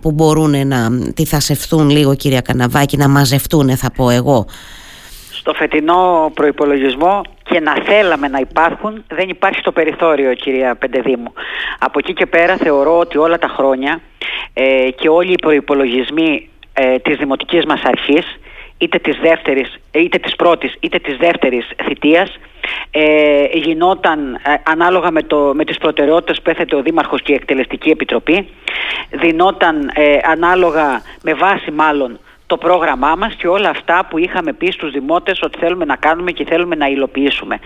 που 0.00 0.12
μπορούν 0.12 0.66
να 0.66 0.90
τυθασευθούν 1.14 1.90
λίγο 1.90 2.14
κυρία 2.14 2.40
Καναβάκη 2.40 2.96
να 2.96 3.08
μαζευτούν 3.08 3.76
θα 3.76 3.90
πω 3.90 4.10
εγώ 4.10 4.46
στο 5.46 5.54
φετινό 5.54 6.30
προϋπολογισμό 6.34 7.22
και 7.42 7.60
να 7.60 7.74
θέλαμε 7.84 8.28
να 8.28 8.38
υπάρχουν 8.38 9.04
δεν 9.08 9.28
υπάρχει 9.28 9.60
το 9.60 9.72
περιθώριο 9.72 10.34
κυρία 10.34 10.74
Πεντεδήμου. 10.74 11.32
Από 11.78 11.98
εκεί 11.98 12.12
και 12.12 12.26
πέρα 12.26 12.56
θεωρώ 12.56 12.98
ότι 12.98 13.18
όλα 13.18 13.38
τα 13.38 13.48
χρόνια 13.48 14.00
ε, 14.54 14.90
και 14.90 15.08
όλοι 15.08 15.32
οι 15.32 15.38
προϋπολογισμοί 15.42 16.48
ε, 16.72 16.98
της 16.98 17.16
Δημοτικής 17.16 17.64
μας 17.64 17.82
Αρχής 17.84 18.38
είτε 18.78 18.98
της, 18.98 19.18
δεύτερης, 19.18 19.78
είτε 19.92 20.18
της 20.18 20.36
πρώτης 20.36 20.76
είτε 20.80 20.98
της 20.98 21.16
δεύτερης 21.16 21.70
θητείας 21.84 22.38
ε, 22.90 23.44
γινόταν 23.52 24.34
ε, 24.34 24.54
ανάλογα 24.62 25.10
με, 25.10 25.22
το, 25.22 25.52
με 25.54 25.64
τις 25.64 25.78
προτεραιότητες 25.78 26.42
που 26.42 26.50
έθετε 26.50 26.76
ο 26.76 26.82
Δήμαρχος 26.82 27.22
και 27.22 27.32
η 27.32 27.34
Εκτελεστική 27.34 27.90
Επιτροπή 27.90 28.48
δινόταν 29.10 29.90
ε, 29.94 30.18
ανάλογα 30.22 31.02
με 31.22 31.34
βάση 31.34 31.70
μάλλον 31.70 32.18
το 32.46 32.56
πρόγραμμά 32.56 33.14
μας 33.14 33.34
και 33.34 33.48
όλα 33.48 33.68
αυτά 33.68 34.06
που 34.10 34.18
είχαμε 34.18 34.52
πει 34.52 34.70
στους 34.70 34.90
δημότες 34.90 35.40
ότι 35.42 35.58
θέλουμε 35.58 35.84
να 35.84 35.96
κάνουμε 35.96 36.30
και 36.30 36.44
θέλουμε 36.44 36.74
να 36.74 36.86
υλοποιήσουμε. 36.86 37.58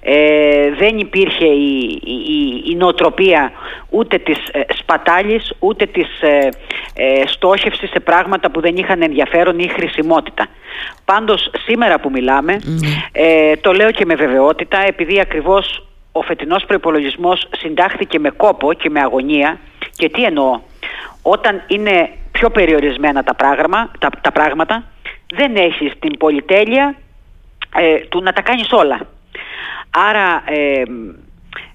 Ε, 0.00 0.70
δεν 0.70 0.98
υπήρχε 0.98 1.46
η, 1.46 2.00
η, 2.04 2.62
η 2.70 2.74
νοοτροπία 2.74 3.52
ούτε 3.90 4.18
της 4.18 4.38
ε, 4.52 4.60
σπατάλης 4.78 5.52
ούτε 5.58 5.86
της 5.86 6.20
ε, 6.20 6.48
ε, 6.94 7.26
στόχευσης 7.26 7.90
σε 7.90 8.00
πράγματα 8.00 8.50
που 8.50 8.60
δεν 8.60 8.76
είχαν 8.76 9.02
ενδιαφέρον 9.02 9.58
ή 9.58 9.68
χρησιμότητα. 9.68 10.46
Πάντως 11.04 11.50
σήμερα 11.66 12.00
που 12.00 12.10
μιλάμε 12.10 12.56
ε, 13.12 13.56
το 13.56 13.72
λέω 13.72 13.90
και 13.90 14.04
με 14.04 14.14
βεβαιότητα 14.14 14.78
επειδή 14.86 15.20
ακριβώς 15.20 15.86
ο 16.12 16.22
φετινός 16.22 16.64
προϋπολογισμός 16.64 17.48
συντάχθηκε 17.58 18.18
με 18.18 18.30
κόπο 18.30 18.72
και 18.72 18.90
με 18.90 19.00
αγωνία 19.00 19.58
και 19.96 20.08
τι 20.08 20.24
εννοώ 20.24 20.60
όταν 21.22 21.62
είναι 21.66 22.10
πιο 22.38 22.50
περιορισμένα 22.50 23.22
τα, 23.22 23.34
πράγμα, 23.34 23.90
τα, 23.98 24.08
τα 24.20 24.32
πράγματα 24.32 24.84
δεν 25.34 25.56
έχεις 25.56 25.92
την 25.98 26.16
πολυτέλεια 26.18 26.94
ε, 27.76 27.98
του 28.08 28.22
να 28.22 28.32
τα 28.32 28.42
κάνεις 28.42 28.72
όλα. 28.72 29.00
Άρα 30.08 30.42
ε, 30.46 30.82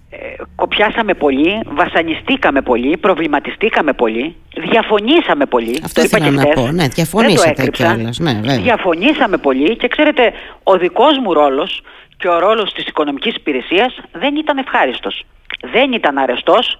ε, 0.09 0.17
κοπιάσαμε 0.55 1.13
πολύ, 1.13 1.59
βασανιστήκαμε 1.65 2.61
πολύ, 2.61 2.97
προβληματιστήκαμε 2.97 3.93
πολύ, 3.93 4.35
διαφωνήσαμε 4.71 5.45
πολύ. 5.45 5.81
Αυτό 5.83 6.01
ήθελα 6.01 6.29
να 6.31 6.45
πω, 6.45 6.71
ναι, 6.71 6.87
διαφωνήσατε 6.87 7.67
κιόλας. 7.67 8.19
Ναι, 8.19 8.57
Διαφωνήσαμε 8.57 9.37
πολύ 9.37 9.75
και 9.75 9.87
ξέρετε, 9.87 10.33
ο 10.63 10.77
δικός 10.77 11.17
μου 11.23 11.33
ρόλος 11.33 11.81
και 12.17 12.27
ο 12.27 12.39
ρόλος 12.39 12.73
της 12.73 12.85
οικονομικής 12.87 13.35
υπηρεσίας 13.35 13.97
δεν 14.11 14.35
ήταν 14.35 14.57
ευχάριστος. 14.57 15.23
Δεν 15.71 15.91
ήταν 15.91 16.17
αρεστός 16.17 16.79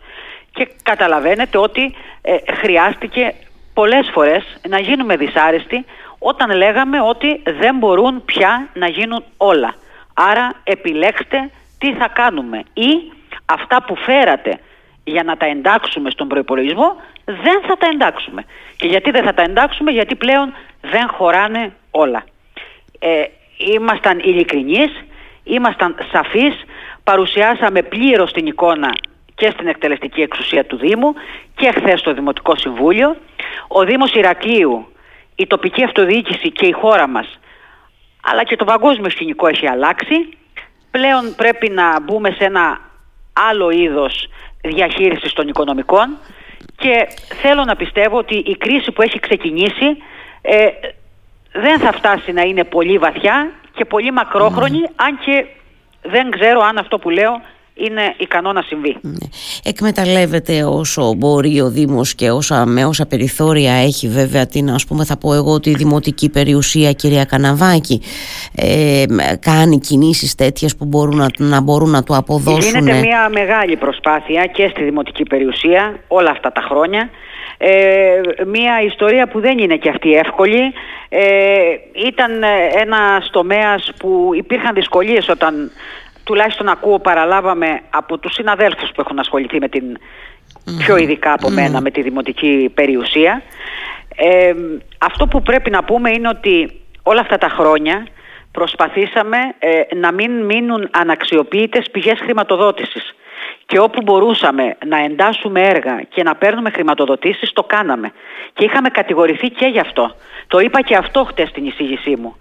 και 0.52 0.68
καταλαβαίνετε 0.84 1.58
ότι 1.58 1.94
ε, 2.22 2.36
χρειάστηκε 2.62 3.34
πολλές 3.74 4.10
φορές 4.14 4.44
να 4.68 4.80
γίνουμε 4.80 5.16
δυσάρεστοι 5.16 5.86
όταν 6.20 6.52
λέγαμε 6.52 7.02
ότι 7.02 7.42
δεν 7.60 7.78
μπορούν 7.78 8.26
πια 8.26 8.70
να 8.74 8.88
γίνουν 8.88 9.24
όλα. 9.38 9.74
Άρα 10.14 10.54
επιλέξτε 10.64 11.50
τι 11.78 11.94
θα 11.94 12.08
κάνουμε 12.08 12.64
ή 12.74 13.12
αυτά 13.46 13.84
που 13.84 13.96
φέρατε 13.96 14.60
για 15.04 15.24
να 15.24 15.38
τα 15.38 15.46
εντάξουμε 15.46 16.10
στον 16.10 16.28
προϋπολογισμό 16.28 16.96
δεν 17.26 17.62
θα 17.68 17.78
τα 17.78 17.88
εντάξουμε. 17.94 18.46
Και 18.78 18.88
γιατί 18.88 19.12
δεν 19.12 19.24
θα 19.24 19.34
τα 19.34 19.42
εντάξουμε, 19.42 19.92
γιατί 19.92 20.16
πλέον 20.16 20.54
δεν 20.82 21.08
χωράνε 21.08 21.74
όλα. 21.92 22.24
Ε, 23.00 23.24
ήμασταν 23.58 24.20
ειλικρινείς, 24.20 25.04
ήμασταν 25.44 25.96
σαφείς, 26.12 26.54
παρουσιάσαμε 27.04 27.82
πλήρως 27.82 28.32
την 28.32 28.46
εικόνα 28.46 28.90
και 29.36 29.50
στην 29.54 29.68
εκτελεστική 29.68 30.22
εξουσία 30.22 30.66
του 30.66 30.78
Δήμου 30.78 31.14
και 31.56 31.72
χθες 31.76 32.00
στο 32.00 32.14
Δημοτικό 32.14 32.56
Συμβούλιο. 32.56 33.16
Ο 33.68 33.84
Δήμος 33.84 34.14
Ηρακλείου, 34.14 34.88
η 35.36 35.48
τοπική 35.48 35.84
αυτοδιοίκηση 35.84 36.52
και 36.52 36.66
η 36.66 36.72
χώρα 36.72 37.08
μας, 37.08 37.40
αλλά 38.24 38.44
και 38.44 38.56
το 38.56 38.66
παγκόσμιο 38.66 39.10
σκηνικό 39.10 39.48
έχει 39.48 39.68
αλλάξει. 39.68 40.16
Πλέον 40.92 41.36
πρέπει 41.36 41.70
να 41.70 42.02
μπούμε 42.02 42.30
σε 42.30 42.44
ένα 42.44 42.80
άλλο 43.34 43.70
είδος 43.70 44.28
διαχείρισης 44.62 45.34
των 45.34 45.48
οικονομικών 45.48 46.18
και 46.76 47.08
θέλω 47.42 47.64
να 47.64 47.76
πιστεύω 47.76 48.18
ότι 48.18 48.36
η 48.36 48.58
κρίση 48.58 48.92
που 48.92 49.02
έχει 49.02 49.20
ξεκινήσει 49.20 49.98
ε, 50.42 50.68
δεν 51.54 51.80
θα 51.80 51.92
φτάσει 51.92 52.32
να 52.32 52.42
είναι 52.42 52.64
πολύ 52.64 52.98
βαθιά 52.98 53.52
και 53.74 53.86
πολύ 53.86 54.12
μακρόχρονη, 54.12 54.82
αν 54.96 55.20
και 55.20 55.46
δεν 56.02 56.30
ξέρω 56.30 56.62
αν 56.62 56.78
αυτό 56.78 57.00
που 57.00 57.10
λέω 57.10 57.42
είναι 57.74 58.16
ικανό 58.18 58.52
να 58.52 58.62
συμβεί. 58.62 58.98
Ναι. 59.02 59.28
Εκμεταλλεύεται 59.64 60.64
όσο 60.64 61.14
μπορεί 61.14 61.62
ο 61.62 61.70
Δήμος 61.70 62.16
και 62.16 62.32
όσα, 62.32 62.66
με 62.66 62.86
όσα 62.86 63.06
περιθώρια 63.06 63.74
έχει 63.74 64.08
βέβαια 64.08 64.46
την 64.46 64.70
ας 64.70 64.86
πούμε 64.86 65.06
θα 65.06 65.18
πω 65.18 65.34
εγώ 65.34 65.60
τη 65.60 65.74
δημοτική 65.74 66.30
περιουσία 66.30 66.92
κυρία 66.92 67.26
Καναβάκη 67.26 68.02
ε, 68.56 69.04
κάνει 69.40 69.80
κινήσεις 69.80 70.36
τέτοιες 70.36 70.76
που 70.76 70.86
μπορούν 70.86 71.18
να, 71.18 71.28
να 71.38 71.62
μπορούν 71.62 71.90
να 71.90 72.04
του 72.04 72.16
αποδώσουν. 72.16 72.80
Γίνεται 72.80 73.00
μια 73.00 73.30
μεγάλη 73.30 73.76
προσπάθεια 73.76 74.46
και 74.46 74.68
στη 74.72 74.84
δημοτική 74.84 75.24
περιουσία 75.24 76.00
όλα 76.08 76.30
αυτά 76.30 76.52
τα 76.52 76.62
χρόνια 76.62 77.10
ε, 77.64 78.22
μια 78.46 78.82
ιστορία 78.82 79.28
που 79.28 79.40
δεν 79.40 79.58
είναι 79.58 79.76
και 79.76 79.90
αυτή 79.90 80.14
εύκολη. 80.14 80.74
Ε, 81.10 81.22
ήταν 82.08 82.32
ένας 82.82 83.30
τομέας 83.32 83.92
που 84.00 84.30
υπήρχαν 84.34 84.74
δυσκολίες 84.74 85.30
όταν 85.30 85.72
τουλάχιστον 86.24 86.68
ακούω 86.68 87.00
παραλάβαμε 87.00 87.82
από 87.90 88.18
τους 88.18 88.34
συναδέλφους 88.34 88.90
που 88.90 89.02
έχουν 89.02 89.20
ασχοληθεί 89.20 89.60
με 89.60 89.68
την 89.68 89.98
πιο 90.78 90.98
ειδικά 90.98 91.34
από 91.34 91.50
μένα 91.50 91.82
με 91.82 91.92
τη 91.92 92.02
δημοτική 92.02 92.72
περιουσία. 92.74 93.42
Ε, 94.16 94.54
αυτό 94.98 95.28
που 95.28 95.42
πρέπει 95.42 95.70
να 95.70 95.84
πούμε 95.84 96.10
είναι 96.10 96.28
ότι 96.28 96.82
όλα 97.04 97.22
αυτά 97.22 97.38
τα 97.38 97.50
χρόνια 97.50 98.08
προσπαθήσαμε 98.52 99.38
ε, 99.60 99.96
να 99.96 100.12
μην 100.12 100.46
μείνουν 100.46 100.90
αναξιοποιητές 100.92 101.90
πηγές 101.92 102.20
χρηματοδότησης. 102.20 103.16
Και 103.66 103.80
όπου 103.80 104.02
μπορούσαμε 104.02 104.78
να 104.86 105.04
εντάσσουμε 105.04 105.62
έργα 105.62 106.02
και 106.10 106.24
να 106.24 106.36
παίρνουμε 106.36 106.70
χρηματοδοτήσεις, 106.70 107.54
το 107.54 107.64
κάναμε. 107.64 108.12
Και 108.54 108.66
είχαμε 108.66 108.90
κατηγορηθεί 108.90 109.50
και 109.50 109.66
γι' 109.66 109.80
αυτό. 109.80 110.16
Το 110.48 110.60
είπα 110.60 110.82
και 110.82 110.96
αυτό 110.96 111.24
χτες 111.24 111.50
στην 111.50 111.66
εισήγησή 111.66 112.16
μου. 112.16 112.36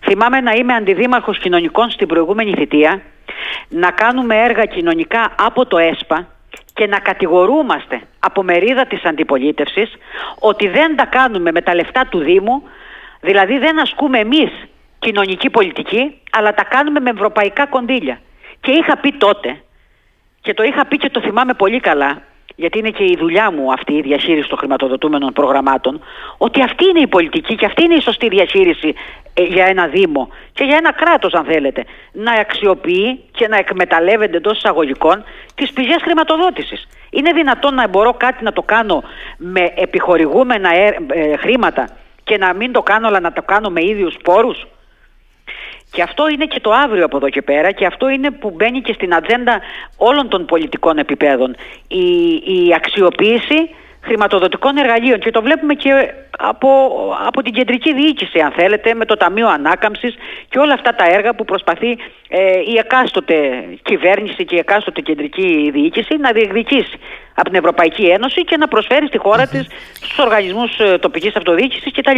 Θυμάμαι 0.00 0.40
να 0.40 0.52
είμαι 0.52 0.74
αντιδήμαρχος 0.74 1.38
κοινωνικών 1.38 1.90
στην 1.90 2.06
προηγούμενη 2.06 2.54
θητεία 2.54 3.02
να 3.68 3.90
κάνουμε 3.90 4.36
έργα 4.36 4.64
κοινωνικά 4.64 5.34
από 5.38 5.66
το 5.66 5.78
ΕΣΠΑ 5.78 6.28
και 6.74 6.86
να 6.86 6.98
κατηγορούμαστε 6.98 8.00
από 8.18 8.42
μερίδα 8.42 8.86
της 8.86 9.04
αντιπολίτευσης 9.04 9.92
ότι 10.38 10.68
δεν 10.68 10.96
τα 10.96 11.06
κάνουμε 11.06 11.52
με 11.52 11.60
τα 11.62 11.74
λεφτά 11.74 12.06
του 12.06 12.18
Δήμου, 12.18 12.62
δηλαδή 13.20 13.58
δεν 13.58 13.80
ασκούμε 13.80 14.18
εμείς 14.18 14.50
κοινωνική 14.98 15.50
πολιτική, 15.50 16.20
αλλά 16.30 16.54
τα 16.54 16.64
κάνουμε 16.64 17.00
με 17.00 17.10
ευρωπαϊκά 17.10 17.66
κονδύλια. 17.66 18.20
Και 18.60 18.70
είχα 18.70 18.96
πει 18.96 19.12
τότε, 19.12 19.62
και 20.40 20.54
το 20.54 20.62
είχα 20.62 20.86
πει 20.86 20.96
και 20.96 21.10
το 21.10 21.20
θυμάμαι 21.20 21.54
πολύ 21.54 21.80
καλά, 21.80 22.22
γιατί 22.56 22.78
είναι 22.78 22.90
και 22.90 23.04
η 23.04 23.16
δουλειά 23.18 23.50
μου 23.50 23.72
αυτή 23.72 23.92
η 23.92 24.00
διαχείριση 24.00 24.48
των 24.48 24.58
χρηματοδοτούμενων 24.58 25.32
προγραμμάτων, 25.32 26.00
ότι 26.38 26.62
αυτή 26.62 26.84
είναι 26.88 27.00
η 27.00 27.06
πολιτική 27.06 27.54
και 27.54 27.66
αυτή 27.66 27.84
είναι 27.84 27.94
η 27.94 28.00
σωστή 28.00 28.28
διαχείριση 28.28 28.94
ε, 29.34 29.42
για 29.42 29.66
ένα 29.66 29.86
Δήμο 29.86 30.28
και 30.52 30.64
για 30.64 30.76
ένα 30.76 30.92
κράτος 30.92 31.32
αν 31.32 31.44
θέλετε, 31.44 31.84
να 32.12 32.32
αξιοποιεί 32.32 33.20
και 33.30 33.48
να 33.48 33.56
εκμεταλλεύεται 33.56 34.36
εντός 34.36 34.56
εισαγωγικών 34.56 35.24
τις 35.54 35.72
πηγές 35.72 36.02
χρηματοδότησης. 36.02 36.88
Είναι 37.10 37.32
δυνατόν 37.32 37.74
να 37.74 37.88
μπορώ 37.88 38.12
κάτι 38.12 38.44
να 38.44 38.52
το 38.52 38.62
κάνω 38.62 39.02
με 39.36 39.72
επιχορηγούμενα 39.74 40.74
ε, 40.74 40.96
ε, 41.06 41.36
χρήματα 41.36 41.88
και 42.24 42.38
να 42.38 42.54
μην 42.54 42.72
το 42.72 42.82
κάνω 42.82 43.06
αλλά 43.06 43.20
να 43.20 43.32
το 43.32 43.42
κάνω 43.42 43.70
με 43.70 43.84
ίδιους 43.84 44.16
πόρους; 44.24 44.66
Και 45.94 46.02
αυτό 46.02 46.28
είναι 46.28 46.44
και 46.44 46.60
το 46.60 46.70
αύριο 46.70 47.04
από 47.04 47.16
εδώ 47.16 47.28
και 47.28 47.42
πέρα 47.42 47.70
και 47.70 47.86
αυτό 47.86 48.08
είναι 48.08 48.30
που 48.30 48.50
μπαίνει 48.50 48.80
και 48.80 48.92
στην 48.92 49.14
ατζέντα 49.14 49.60
όλων 49.96 50.28
των 50.28 50.44
πολιτικών 50.44 50.98
επιπέδων. 50.98 51.56
Η, 51.88 52.06
η 52.34 52.74
αξιοποίηση 52.74 53.70
χρηματοδοτικών 54.00 54.76
εργαλείων 54.76 55.18
και 55.18 55.30
το 55.30 55.42
βλέπουμε 55.42 55.74
και 55.74 55.90
από, 56.38 56.68
από 57.26 57.42
την 57.42 57.52
κεντρική 57.52 57.94
διοίκηση 57.94 58.38
αν 58.40 58.52
θέλετε 58.52 58.94
με 58.94 59.04
το 59.04 59.16
Ταμείο 59.16 59.48
Ανάκαμψης 59.48 60.14
και 60.48 60.58
όλα 60.58 60.74
αυτά 60.74 60.94
τα 60.94 61.04
έργα 61.08 61.34
που 61.34 61.44
προσπαθεί 61.44 61.90
ε, 62.28 62.58
η 62.72 62.74
εκάστοτε 62.78 63.64
κυβέρνηση 63.82 64.44
και 64.44 64.54
η 64.54 64.58
εκάστοτε 64.58 65.00
κεντρική 65.00 65.70
διοίκηση 65.72 66.16
να 66.16 66.32
διεκδικήσει 66.32 66.98
από 67.34 67.48
την 67.50 67.58
Ευρωπαϊκή 67.58 68.04
Ένωση 68.04 68.44
και 68.44 68.56
να 68.56 68.68
προσφέρει 68.68 69.06
στη 69.06 69.18
χώρα 69.18 69.46
της 69.46 69.66
στους 69.92 70.18
οργανισμούς 70.18 70.78
ε, 70.78 70.98
τοπικής 70.98 71.36
αυτοδιοίκησης 71.36 71.92
κτλ. 71.92 72.16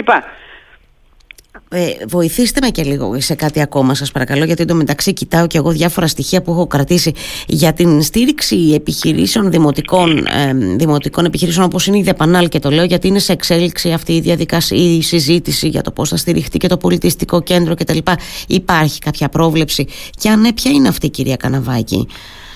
Ε, 1.70 2.06
βοηθήστε 2.08 2.60
με 2.62 2.68
και 2.68 2.82
λίγο 2.82 3.20
σε 3.20 3.34
κάτι 3.34 3.60
ακόμα 3.60 3.94
σας 3.94 4.12
παρακαλώ 4.12 4.44
γιατί 4.44 4.62
εντωμεταξύ 4.62 5.12
κοιτάω 5.12 5.46
και 5.46 5.58
εγώ 5.58 5.70
διάφορα 5.70 6.06
στοιχεία 6.06 6.42
που 6.42 6.50
έχω 6.50 6.66
κρατήσει 6.66 7.12
για 7.46 7.72
την 7.72 8.02
στήριξη 8.02 8.72
επιχειρήσεων 8.74 9.50
δημοτικών, 9.50 10.18
ε, 10.18 10.52
δημοτικών 10.76 11.24
επιχειρήσεων 11.24 11.66
όπως 11.66 11.86
είναι 11.86 11.98
η 11.98 12.02
Δεπανάλ 12.02 12.48
και 12.48 12.58
το 12.58 12.70
λέω 12.70 12.84
γιατί 12.84 13.08
είναι 13.08 13.18
σε 13.18 13.32
εξέλιξη 13.32 13.92
αυτή 13.92 14.12
η 14.12 14.20
διαδικασία 14.20 14.78
η 14.78 15.02
συζήτηση 15.02 15.68
για 15.68 15.82
το 15.82 15.90
πώς 15.90 16.08
θα 16.08 16.16
στηριχτεί 16.16 16.58
και 16.58 16.68
το 16.68 16.76
πολιτιστικό 16.76 17.42
κέντρο 17.42 17.74
κτλ. 17.74 17.98
Υπάρχει 18.48 18.98
κάποια 18.98 19.28
πρόβλεψη; 19.28 19.86
Και 20.20 20.28
αν 20.28 20.40
ναι 20.40 20.52
ποια 20.52 20.70
είναι 20.70 20.88
αυτή 20.88 21.08
κυρία 21.08 21.36
Καναβάκη; 21.36 22.08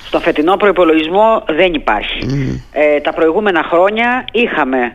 Στο 0.06 0.20
φετινό 0.20 0.56
προϋπολογισμό 0.56 1.44
δεν 1.46 1.74
υπάρχει. 1.74 2.26
Ε, 2.72 3.00
τα 3.00 3.12
προηγούμενα 3.14 3.62
χρόνια 3.62 4.24
είχαμε 4.32 4.78
ε, 4.78 4.90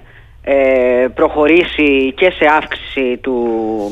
προχωρήσει 1.15 2.13
και 2.15 2.31
σε 2.31 2.45
αύξηση 2.57 3.17
του 3.21 3.35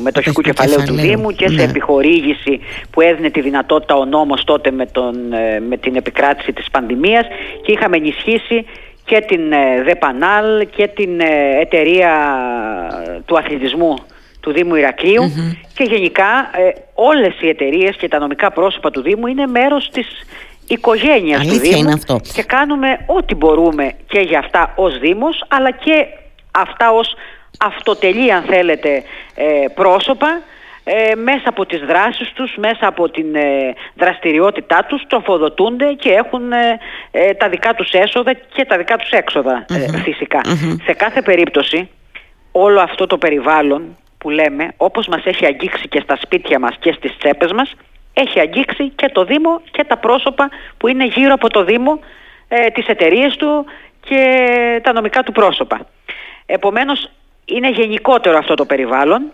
μετοχικού 0.02 0.40
κεφαλαίου, 0.40 0.82
του 0.86 0.94
Δήμου 0.94 1.30
και 1.30 1.48
σε 1.48 1.54
ναι. 1.54 1.62
επιχορήγηση 1.62 2.60
που 2.90 3.00
έδινε 3.00 3.30
τη 3.30 3.40
δυνατότητα 3.40 3.94
ο 3.94 4.04
νόμος 4.04 4.44
τότε 4.44 4.70
με, 4.70 4.86
τον, 4.86 5.32
ε, 5.32 5.60
με 5.60 5.76
την 5.76 5.96
επικράτηση 5.96 6.52
της 6.52 6.70
πανδημίας 6.70 7.26
και 7.62 7.72
είχαμε 7.72 7.96
ενισχύσει 7.96 8.66
και 9.04 9.20
την 9.20 9.52
ε, 9.52 9.82
ΔΕΠΑΝΑΛ 9.82 10.68
και 10.76 10.88
την 10.88 11.20
ε, 11.20 11.60
εταιρεία 11.60 12.12
του 13.24 13.38
αθλητισμού 13.38 13.94
του 14.40 14.52
Δήμου 14.52 14.74
και 15.74 15.84
γενικά 15.84 16.50
όλες 16.94 17.40
οι 17.40 17.48
εταιρείες 17.48 17.96
και 17.96 18.08
τα 18.08 18.18
νομικά 18.18 18.50
πρόσωπα 18.50 18.90
του 18.90 19.02
Δήμου 19.02 19.26
είναι 19.26 19.46
μέρος 19.46 19.88
της 19.92 20.06
οικογένειας 20.66 21.46
του 21.46 21.58
Δήμου 21.58 21.98
και 22.34 22.42
κάνουμε 22.42 22.98
ό,τι 23.06 23.34
μπορούμε 23.34 23.92
και 24.06 24.20
για 24.20 24.38
αυτά 24.38 24.72
ως 24.76 24.98
Δήμος 24.98 25.44
αλλά 25.48 25.70
και 25.70 26.06
αυτά 26.54 26.90
ως 26.92 27.14
αυτοτελή 27.60 28.32
αν 28.32 28.42
θέλετε 28.42 29.02
ε, 29.34 29.44
πρόσωπα 29.74 30.40
ε, 30.84 31.14
μέσα 31.14 31.48
από 31.48 31.66
τις 31.66 31.80
δράσεις 31.80 32.32
τους, 32.32 32.54
μέσα 32.56 32.86
από 32.86 33.08
την 33.10 33.34
ε, 33.34 33.74
δραστηριότητά 33.94 34.84
τους 34.88 35.02
τροφοδοτούνται 35.08 35.92
και 35.92 36.10
έχουν 36.10 36.50
τα 37.38 37.48
δικά 37.48 37.74
τους 37.74 37.90
έσοδα 37.92 38.32
και 38.32 38.64
τα 38.64 38.76
δικά 38.76 38.96
τους 38.96 39.10
εξοδα 39.10 39.64
φυσικα 40.02 40.40
Σε 40.84 40.92
κάθε 40.92 41.22
περίπτωση 41.22 41.88
όλο 42.52 42.80
αυτό 42.80 43.06
το 43.06 43.18
περιβάλλον 43.18 43.96
που 44.18 44.30
λέμε 44.30 44.72
όπως 44.76 45.06
μας 45.06 45.24
έχει 45.24 45.46
αγγίξει 45.46 45.88
και 45.88 46.00
στα 46.00 46.16
σπίτια 46.20 46.58
μας 46.58 46.76
και 46.80 46.92
στις 46.92 47.16
τσέπες 47.18 47.52
μας 47.52 47.74
έχει 48.14 48.40
αγγίξει 48.40 48.88
και 48.88 49.08
το 49.12 49.24
Δήμο 49.24 49.60
και 49.70 49.84
τα 49.84 49.96
πρόσωπα 49.96 50.48
που 50.76 50.88
είναι 50.88 51.06
γύρω 51.06 51.32
από 51.32 51.48
το 51.48 51.64
Δήμο, 51.64 52.00
ε, 52.48 52.66
τις 52.66 52.86
εταιρείες 52.86 53.36
του 53.36 53.64
και 54.00 54.20
τα 54.82 54.92
νομικά 54.92 55.22
του 55.22 55.32
πρόσωπα. 55.32 55.86
Επομένως 56.46 57.10
είναι 57.44 57.70
γενικότερο 57.70 58.38
αυτό 58.38 58.54
το 58.54 58.64
περιβάλλον. 58.64 59.32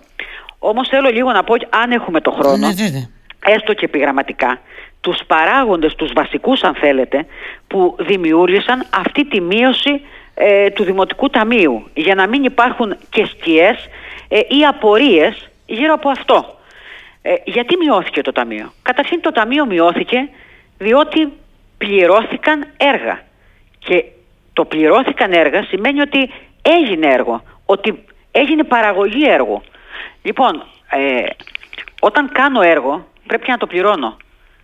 Όμως 0.58 0.88
θέλω 0.88 1.08
λίγο 1.08 1.32
να 1.32 1.44
πω, 1.44 1.54
αν 1.70 1.90
έχουμε 1.90 2.20
το 2.20 2.30
χρόνο, 2.30 2.56
ναι, 2.56 3.08
έστω 3.44 3.74
και 3.74 3.84
επιγραμματικά, 3.84 4.60
τους 5.00 5.18
παράγοντες, 5.26 5.94
τους 5.94 6.12
βασικούς 6.14 6.62
αν 6.62 6.74
θέλετε, 6.74 7.26
που 7.66 7.96
δημιούργησαν 7.98 8.86
αυτή 8.90 9.24
τη 9.26 9.40
μείωση 9.40 10.00
ε, 10.34 10.70
του 10.70 10.84
Δημοτικού 10.84 11.30
Ταμείου. 11.30 11.90
Για 11.94 12.14
να 12.14 12.28
μην 12.28 12.44
υπάρχουν 12.44 12.96
και 13.10 13.26
σκιές 13.26 13.88
ε, 14.28 14.38
ή 14.38 14.64
απορίες 14.68 15.50
γύρω 15.66 15.94
από 15.94 16.08
αυτό. 16.08 16.58
Ε, 17.22 17.34
γιατί 17.44 17.76
μειώθηκε 17.76 18.20
το 18.20 18.32
Ταμείο; 18.32 18.72
Καταρχήν 18.82 19.20
το 19.20 19.32
Ταμείο 19.32 19.66
μειώθηκε 19.66 20.28
διότι 20.78 21.32
πληρώθηκαν 21.78 22.66
έργα. 22.76 23.22
Και 23.78 24.04
το 24.52 24.64
πληρώθηκαν 24.64 25.32
έργα 25.32 25.62
σημαίνει 25.62 26.00
ότι 26.00 26.30
έγινε 26.72 27.06
έργο, 27.06 27.42
ότι 27.64 28.04
έγινε 28.30 28.64
παραγωγή 28.64 29.28
έργου. 29.28 29.62
Λοιπόν, 30.22 30.62
ε, 30.90 31.22
όταν 32.00 32.32
κάνω 32.32 32.60
έργο 32.60 33.06
πρέπει 33.26 33.50
να 33.50 33.56
το 33.56 33.66
πληρώνω. 33.66 34.16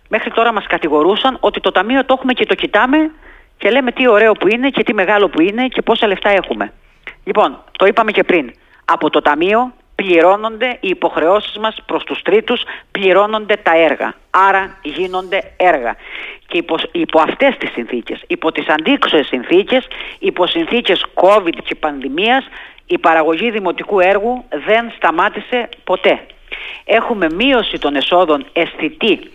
Μέχρι 0.09 0.31
τώρα 0.31 0.53
μας 0.53 0.67
κατηγορούσαν 0.67 1.37
ότι 1.39 1.59
το 1.59 1.71
ταμείο 1.71 2.05
το 2.05 2.13
έχουμε 2.17 2.33
και 2.33 2.45
το 2.45 2.55
κοιτάμε 2.55 3.11
και 3.57 3.69
λέμε 3.69 3.91
τι 3.91 4.07
ωραίο 4.07 4.33
που 4.33 4.47
είναι 4.47 4.69
και 4.69 4.83
τι 4.83 4.93
μεγάλο 4.93 5.29
που 5.29 5.41
είναι 5.41 5.67
και 5.67 5.81
πόσα 5.81 6.07
λεφτά 6.07 6.29
έχουμε. 6.29 6.73
Λοιπόν, 7.23 7.63
το 7.71 7.85
είπαμε 7.85 8.11
και 8.11 8.23
πριν. 8.23 8.53
Από 8.85 9.09
το 9.09 9.21
ταμείο 9.21 9.73
πληρώνονται 10.01 10.77
οι 10.79 10.87
υποχρεώσεις 10.87 11.57
μας 11.57 11.75
προς 11.85 12.03
τους 12.03 12.21
τρίτους, 12.21 12.61
πληρώνονται 12.91 13.55
τα 13.55 13.77
έργα. 13.77 14.13
Άρα 14.29 14.77
γίνονται 14.81 15.51
έργα. 15.57 15.95
Και 16.47 16.57
υπό, 16.57 16.75
υπό 16.91 17.19
αυτές 17.19 17.57
τις 17.57 17.71
συνθήκες, 17.71 18.23
υπό 18.27 18.51
τις 18.51 18.67
αντίξωες 18.67 19.27
συνθήκες, 19.27 19.87
υπό 20.19 20.47
συνθήκες 20.47 21.05
COVID 21.13 21.57
και 21.63 21.75
πανδημίας, 21.75 22.47
η 22.87 22.97
παραγωγή 22.97 23.51
δημοτικού 23.51 23.99
έργου 23.99 24.43
δεν 24.65 24.91
σταμάτησε 24.95 25.69
ποτέ. 25.83 26.19
Έχουμε 26.85 27.27
μείωση 27.35 27.77
των 27.79 27.95
εσόδων 27.95 28.45
αισθητή 28.53 29.31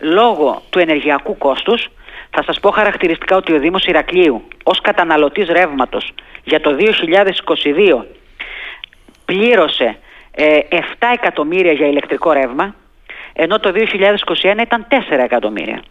λόγω 0.00 0.62
του 0.70 0.78
ενεργειακού 0.78 1.38
κόστους. 1.38 1.88
Θα 2.30 2.42
σας 2.42 2.60
πω 2.60 2.70
χαρακτηριστικά 2.70 3.36
ότι 3.36 3.52
ο 3.52 3.58
Δήμος 3.58 3.84
Ηρακλείου 3.84 4.42
ως 4.62 4.80
καταναλωτής 4.80 5.48
ρεύματος 5.48 6.12
για 6.44 6.60
το 6.60 6.76
2022 6.76 8.04
πλήρωσε 9.30 9.98
7 10.36 10.40
ε, 10.40 11.12
εκατομμύρια 11.12 11.72
για 11.72 11.86
ηλεκτρικό 11.86 12.32
ρεύμα, 12.32 12.74
ενώ 13.32 13.58
το 13.58 13.72
2021 13.74 14.60
ήταν 14.60 14.86
4 14.90 14.94
εκατομμύρια. 15.18 15.82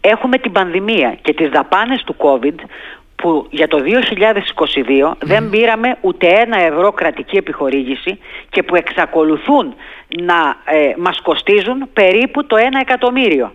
Έχουμε 0.00 0.38
την 0.38 0.52
πανδημία 0.52 1.18
και 1.22 1.32
τις 1.32 1.48
δαπάνες 1.48 2.02
του 2.02 2.16
COVID 2.18 2.54
που 3.16 3.46
για 3.50 3.68
το 3.68 3.78
2022 5.10 5.12
δεν 5.18 5.50
πήραμε 5.50 5.96
ούτε 6.00 6.26
ένα 6.26 6.60
ευρώ 6.60 6.92
κρατική 6.92 7.36
επιχορήγηση 7.36 8.18
και 8.50 8.62
που 8.62 8.76
εξακολουθούν 8.76 9.74
να 10.08 10.56
ε, 10.64 10.92
μας 10.96 11.20
κοστίζουν 11.20 11.88
περίπου 11.92 12.46
το 12.46 12.56
1 12.56 12.60
εκατομμύριο. 12.80 13.52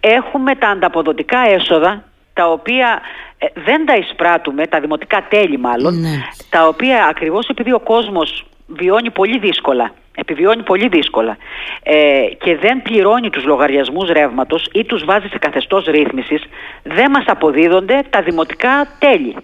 Έχουμε 0.00 0.54
τα 0.54 0.68
ανταποδοτικά 0.68 1.38
έσοδα 1.38 2.04
τα 2.32 2.50
οποία 2.50 3.00
ε, 3.38 3.46
δεν 3.54 3.86
τα 3.86 3.96
εισπράττουμε, 3.96 4.66
τα 4.66 4.80
δημοτικά 4.80 5.26
τέλη 5.28 5.58
μάλλον, 5.58 6.00
ναι. 6.00 6.08
τα 6.50 6.66
οποία 6.66 7.04
ακριβώς 7.04 7.48
επειδή 7.48 7.72
ο 7.72 7.80
κόσμος 7.80 8.44
βιώνει 8.66 9.10
πολύ 9.10 9.38
δύσκολα, 9.38 9.94
επιβιώνει 10.14 10.62
πολύ 10.62 10.88
δύσκολα 10.88 11.36
ε, 11.82 12.26
και 12.38 12.56
δεν 12.56 12.82
πληρώνει 12.82 13.30
τους 13.30 13.44
λογαριασμούς 13.44 14.10
ρεύματος 14.10 14.68
ή 14.72 14.84
τους 14.84 15.04
βάζει 15.04 15.28
σε 15.28 15.38
καθεστώς 15.38 15.84
ρύθμισης, 15.84 16.42
δεν 16.82 17.10
μας 17.10 17.24
αποδίδονται 17.26 18.02
τα 18.10 18.22
δημοτικά 18.22 18.88
τέλη. 18.98 19.36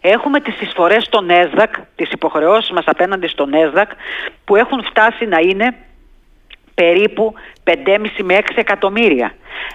Έχουμε 0.00 0.40
τις 0.40 0.60
εισφορές 0.60 1.04
στον 1.04 1.30
ΕΣΔΑΚ, 1.30 1.74
τις 1.96 2.10
υποχρεώσεις 2.10 2.70
μας 2.70 2.84
απέναντι 2.86 3.26
στον 3.26 3.54
ΕΣΔΑΚ 3.54 3.90
που 4.44 4.56
έχουν 4.56 4.84
φτάσει 4.84 5.26
να 5.26 5.38
είναι 5.38 5.74
περίπου 6.74 7.34
5,5 7.64 7.74
με 8.22 8.38
6 8.38 8.42
εκατομμύρια. 8.54 9.34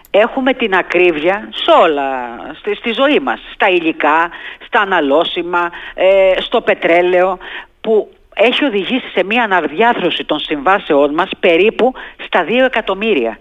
Έχουμε 0.09 0.53
την 0.53 0.75
ακρίβεια 0.75 1.49
σε 1.53 1.71
όλα, 1.81 2.37
στη, 2.59 2.75
στη 2.75 2.91
ζωή 2.91 3.19
μας, 3.19 3.39
στα 3.53 3.69
υλικά, 3.69 4.29
στα 4.65 4.79
αναλώσιμα, 4.79 5.71
ε, 5.93 6.33
στο 6.39 6.61
πετρέλαιο, 6.61 7.37
που 7.81 8.11
έχει 8.33 8.65
οδηγήσει 8.65 9.09
σε 9.13 9.23
μια 9.23 9.43
αναδιάθρωση 9.43 10.25
των 10.25 10.39
συμβάσεών 10.39 11.13
μας 11.13 11.29
περίπου 11.39 11.93
στα 12.25 12.45
2 12.47 12.65
εκατομμύρια. 12.65 13.39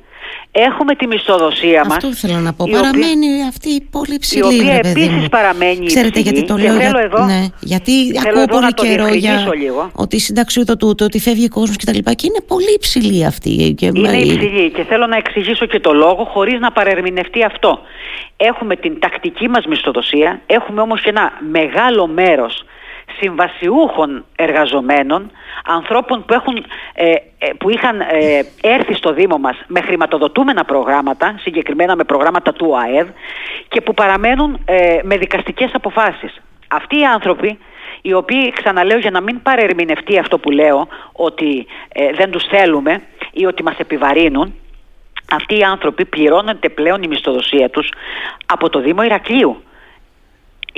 Έχουμε 0.53 0.95
τη 0.95 1.07
μισθοδοσία 1.07 1.85
μας. 1.85 1.97
Αυτό 1.97 2.09
ήθελα 2.09 2.39
να 2.41 2.53
πω. 2.53 2.65
Παραμένει 2.71 3.27
οποία, 3.27 3.47
αυτή 3.49 3.89
πολύ 3.91 4.19
ψηλή. 4.19 4.57
Η 4.57 4.61
οποία 4.61 4.75
επίσης 4.75 5.29
παραμένει 5.29 5.87
Ξέρετε 5.87 6.19
υψηλή. 6.19 6.23
γιατί 6.23 6.45
το 6.53 6.57
λέω. 6.57 6.77
Για, 6.77 7.01
εδώ, 7.05 7.25
ναι, 7.25 7.45
γιατί 7.61 7.93
ακούω 8.27 8.45
πολύ 8.45 8.75
καιρό 8.75 9.07
για 9.09 9.53
λίγο. 9.59 9.91
ότι 9.95 10.19
συνταξιοδοτούνται, 10.21 11.05
ότι 11.05 11.21
φεύγει 11.21 11.49
κόσμος 11.49 11.77
κτλ. 11.77 11.99
Και, 11.99 12.15
και 12.15 12.27
είναι 12.27 12.41
πολύ 12.47 12.77
ψηλή 12.81 13.25
αυτή. 13.25 13.75
Και 13.77 13.87
είναι 13.87 14.17
υψηλή 14.17 14.71
και 14.71 14.85
θέλω 14.85 15.07
να 15.07 15.17
εξηγήσω 15.17 15.67
και 15.67 15.81
το 15.81 15.93
λόγο 15.93 16.25
χωρίς 16.25 16.61
να 16.61 16.73
παρερμηνευτεί 16.73 17.45
αυτό. 17.45 17.79
Έχουμε 18.37 18.77
την 18.77 19.01
τακτική 19.01 19.49
μας 19.49 19.67
μισθοδοσία, 19.67 20.41
έχουμε 20.47 20.81
όμως 20.81 21.01
και 21.03 21.09
ένα 21.09 21.33
μεγάλο 21.51 22.07
μέρος 22.07 22.65
συμβασιούχων 23.21 24.25
εργαζομένων, 24.37 25.31
ανθρώπων 25.67 26.25
που, 26.25 26.35
έχουν, 26.35 26.65
ε, 26.95 27.11
ε, 27.11 27.53
που 27.59 27.71
είχαν 27.71 28.01
ε, 28.01 28.07
έρθει 28.61 28.95
στο 28.95 29.13
Δήμο 29.13 29.39
μας 29.39 29.57
με 29.67 29.81
χρηματοδοτούμενα 29.81 30.65
προγράμματα, 30.65 31.35
συγκεκριμένα 31.41 31.97
με 31.97 32.05
προγράμματα 32.05 32.53
του 32.53 32.67
ΟΑΕΔ 32.71 33.07
και 33.69 33.81
που 33.81 33.95
παραμένουν 33.95 34.59
με 35.03 35.17
δικαστικές 35.17 35.71
αποφάσεις. 35.75 36.43
Αυτοί 36.69 36.99
οι 36.99 37.05
άνθρωποι 37.05 37.59
οι 38.03 38.13
οποίοι 38.13 38.53
ξαναλέω 38.53 38.99
για 38.99 39.11
να 39.11 39.21
μην 39.21 39.43
παρερμηνευτεί 39.43 40.19
αυτό 40.19 40.39
που 40.39 40.51
λέω 40.51 40.89
ότι 41.13 41.67
δεν 42.17 42.31
τους 42.31 42.45
θέλουμε 42.45 43.03
ή 43.33 43.47
ότι 43.47 43.63
μας 43.63 43.79
επιβαρύνουν 43.79 44.55
αυτοί 45.31 45.59
οι 45.59 45.63
άνθρωποι 45.63 46.05
πληρώνονται 46.05 46.69
πλέον 46.69 47.03
η 47.03 47.09
μισθοδοσία 47.09 47.71
τους 47.71 47.93
από 48.47 48.69
το 48.69 48.81
Δήμο 48.81 49.03
Ηρακλείου. 49.03 49.63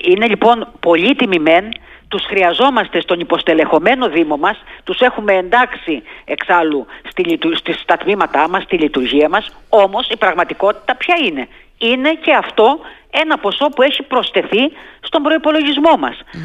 Είναι 0.03 0.27
λοιπόν 0.27 0.69
πολύτιμοι 0.81 1.39
μεν 1.39 1.69
τους 2.09 2.25
χρειαζόμαστε 2.25 3.01
στον 3.01 3.21
υποστελεχωμένο 3.21 4.09
Δήμο 4.09 4.37
μας, 4.37 4.63
τους 4.85 5.01
έχουμε 5.01 5.33
εντάξει 5.33 6.03
εξάλλου 6.25 6.87
στη, 7.09 7.73
στα 7.73 7.97
τμήματά 7.97 8.49
μας, 8.49 8.63
στη 8.63 8.79
λειτουργία 8.79 9.29
μας, 9.29 9.57
όμως 9.69 10.09
η 10.09 10.17
πραγματικότητα 10.17 10.95
ποια 10.95 11.15
είναι; 11.27 11.49
Είναι 11.79 12.15
και 12.15 12.33
αυτό 12.33 12.79
ένα 13.11 13.39
ποσό 13.39 13.69
που 13.69 13.83
έχει 13.83 14.03
προσθεθεί 14.03 14.73
στον 15.01 15.23
προϋπολογισμό 15.23 15.97
μας. 15.99 16.17
Mm. 16.33 16.39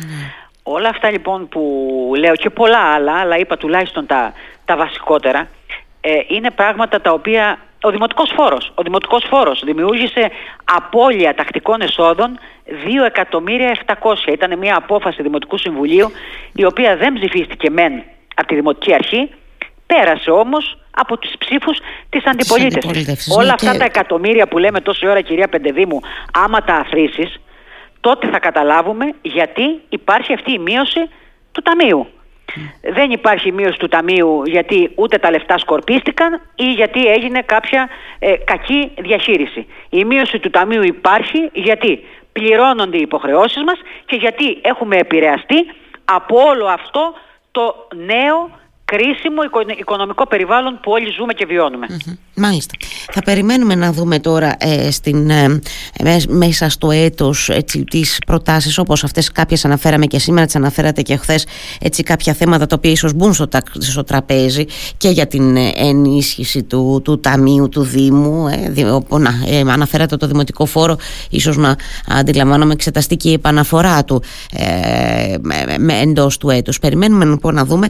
Όλα 0.63 0.89
αυτά 0.89 1.12
λοιπόν 1.12 1.48
που 1.48 1.62
λέω 2.18 2.36
και 2.36 2.50
πολλά 2.50 2.80
άλλα, 2.80 3.13
αλλά 3.13 3.38
είπα 3.38 3.58
τουλάχιστον 3.58 4.06
τα, 4.06 4.34
τα 4.66 4.76
βασικότερα, 4.76 5.48
ε, 6.02 6.20
είναι 6.28 6.52
πράγματα 6.52 7.02
τα 7.02 7.12
οποία 7.12 7.60
ο 7.84 7.89
δημοτικός 7.91 8.32
φόρος, 8.36 8.72
ο 8.76 8.84
δημοτικός 8.84 9.26
φόρος 9.30 9.62
δημιούργησε 9.65 10.32
απώλεια 10.63 11.34
τακτικών 11.34 11.82
εσόδων 11.82 12.39
2.700.000. 12.65 14.34
Ήταν 14.34 14.58
μια 14.58 14.76
απόφαση 14.78 15.22
Δημοτικού 15.22 15.58
Συμβουλίου 15.58 16.12
η 16.54 16.65
οποία 16.65 16.98
δεν 16.98 17.13
ψηφίστηκε 17.13 17.69
μεν 17.69 18.04
από 18.36 18.48
τη 18.48 18.56
Δημοτική 18.56 18.93
Αρχή, 18.93 19.30
πέρασε 19.86 20.32
όμως 20.32 20.78
από 20.91 21.17
τις 21.17 21.38
ψήφους 21.38 21.78
της 22.10 22.26
αντιπολίτευσης. 22.26 23.36
Όλα 23.36 23.46
ναι, 23.46 23.52
αυτά 23.52 23.78
τα 23.78 23.86
εκατομμύρια 23.86 24.48
που 24.48 24.58
λέμε 24.58 24.82
τόση 24.82 25.08
ώρα 25.08 25.22
κυρία 25.22 25.48
Πεντεδήμου, 25.48 26.00
άμα 26.34 26.63
τα 26.63 26.74
αθροίσεις, 26.74 27.39
τότε 28.02 28.28
θα 28.28 28.39
καταλάβουμε 28.39 29.13
γιατί 29.22 29.82
υπάρχει 29.89 30.34
αυτή 30.34 30.52
η 30.52 30.60
μείωση 30.60 31.10
του 31.52 31.62
Ταμείου. 31.62 32.08
Δεν 32.82 33.12
υπάρχει 33.12 33.52
μείωση 33.52 33.78
του 33.80 33.88
ταμείου 33.88 34.44
γιατί 34.46 34.92
ούτε 34.96 35.18
τα 35.18 35.32
λεφτά 35.32 35.58
σκορπίστηκαν 35.58 36.42
ή 36.56 36.72
γιατί 36.72 37.08
έγινε 37.08 37.42
κάποια 37.42 37.90
ε, 38.20 38.34
κακή 38.36 38.92
διαχείριση. 38.98 39.68
Η 39.90 40.06
μείωση 40.06 40.40
του 40.40 40.50
ταμείου 40.50 40.84
υπάρχει 40.84 41.50
γιατί 41.54 42.06
πληρώνονται 42.32 42.98
οι 42.98 43.02
υποχρεώσεις 43.02 43.64
μας 43.64 43.80
και 44.06 44.16
γιατί 44.16 44.60
έχουμε 44.62 44.96
επηρεαστεί 44.98 45.66
από 46.06 46.36
όλο 46.40 46.66
αυτό 46.66 47.14
το 47.52 47.88
νέο 47.96 48.50
κρίσιμο 48.94 49.42
οικονομικό 49.80 50.28
περιβάλλον 50.28 50.80
που 50.82 50.92
όλοι 50.92 51.10
ζούμε 51.18 51.34
και 51.34 51.46
βιωνουμε 51.46 51.88
Μάλιστα. 52.36 52.74
Θα 53.12 53.22
περιμένουμε 53.22 53.76
να 53.76 53.92
δούμε 53.92 54.20
τώρα 54.20 54.56
ε, 54.60 54.92
στην, 54.92 55.30
ε, 55.30 55.62
μέσα 56.28 56.70
στο 56.70 56.92
έτος 56.92 57.50
έτσι, 57.50 57.84
τις 57.84 58.20
προτάσεις 58.26 58.78
όπως 58.78 59.04
αυτές 59.04 59.32
κάποιες 59.32 59.66
αναφέραμε 59.66 60.06
και 60.06 60.20
σήμερα 60.20 60.46
τις 60.46 60.56
αναφέρατε 60.56 61.02
και 61.02 61.16
χθες 61.16 61.48
έτσι 61.80 62.04
κάποια 62.04 62.34
θέματα 62.34 62.66
τα 62.66 62.76
οποία 62.78 62.92
ίσως 62.92 63.14
μπουν 63.14 63.34
στο, 63.34 63.48
στο 63.78 64.04
τραπέζι 64.04 64.66
και 64.98 65.10
για 65.10 65.28
την 65.28 65.56
ε, 65.56 65.72
ενίσχυση 65.76 66.64
του, 66.64 67.02
του 67.04 67.20
Ταμείου 67.20 67.70
του 67.70 67.82
Δήμου 67.82 68.48
ε, 68.76 68.84
όπου, 68.84 69.20
να, 69.20 69.30
ε, 69.48 69.60
αναφέρατε 69.60 70.18
το 70.18 70.28
Δημοτικό 70.28 70.66
Φόρο 70.66 70.98
ίσως 71.30 71.58
να 71.58 71.76
αντιλαμβάνομαι 72.08 72.74
εξεταστεί 72.74 73.16
και 73.16 73.30
η 73.30 73.34
επαναφορά 73.34 74.04
του 74.04 74.24
ε, 74.54 75.36
με, 75.80 76.00
εντός 76.02 76.38
του 76.38 76.50
έτους. 76.50 76.80
Περιμένουμε 76.80 77.26
λοιπόν 77.26 77.54
να 77.54 77.66
δούμε 77.66 77.88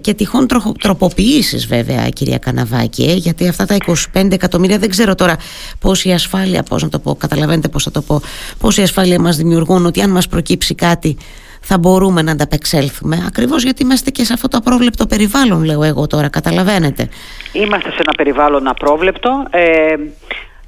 και 0.00 0.14
τυχόν 0.14 0.43
τροποποιήσεις 0.80 1.66
βέβαια 1.66 2.08
κυρία 2.08 2.38
Καναβάκη 2.38 3.02
γιατί 3.02 3.48
αυτά 3.48 3.66
τα 3.66 3.76
25 4.14 4.32
εκατομμύρια 4.32 4.78
δεν 4.78 4.90
ξέρω 4.90 5.14
τώρα 5.14 5.36
πόση 5.80 6.12
ασφάλεια, 6.12 6.62
πώς 6.62 6.82
να 6.82 6.88
το 6.88 6.98
πω, 6.98 7.14
καταλαβαίνετε 7.14 7.68
πώς 7.68 7.82
θα 7.82 7.90
το 7.90 8.02
πω, 8.02 8.20
πόση 8.58 8.82
ασφάλεια 8.82 9.20
μας 9.20 9.36
δημιουργούν 9.36 9.86
ότι 9.86 10.00
αν 10.00 10.10
μας 10.10 10.28
προκύψει 10.28 10.74
κάτι 10.74 11.16
θα 11.60 11.78
μπορούμε 11.78 12.22
να 12.22 12.32
ανταπεξέλθουμε 12.32 13.24
ακριβώς 13.26 13.62
γιατί 13.62 13.82
είμαστε 13.82 14.10
και 14.10 14.24
σε 14.24 14.32
αυτό 14.32 14.48
το 14.48 14.56
απρόβλεπτο 14.56 15.06
περιβάλλον 15.06 15.64
λέω 15.64 15.82
εγώ 15.82 16.06
τώρα, 16.06 16.28
καταλαβαίνετε. 16.28 17.08
Είμαστε 17.52 17.90
σε 17.90 17.96
ένα 17.98 18.12
περιβάλλον 18.16 18.66
απρόβλεπτο. 18.66 19.46
Ε, 19.50 19.94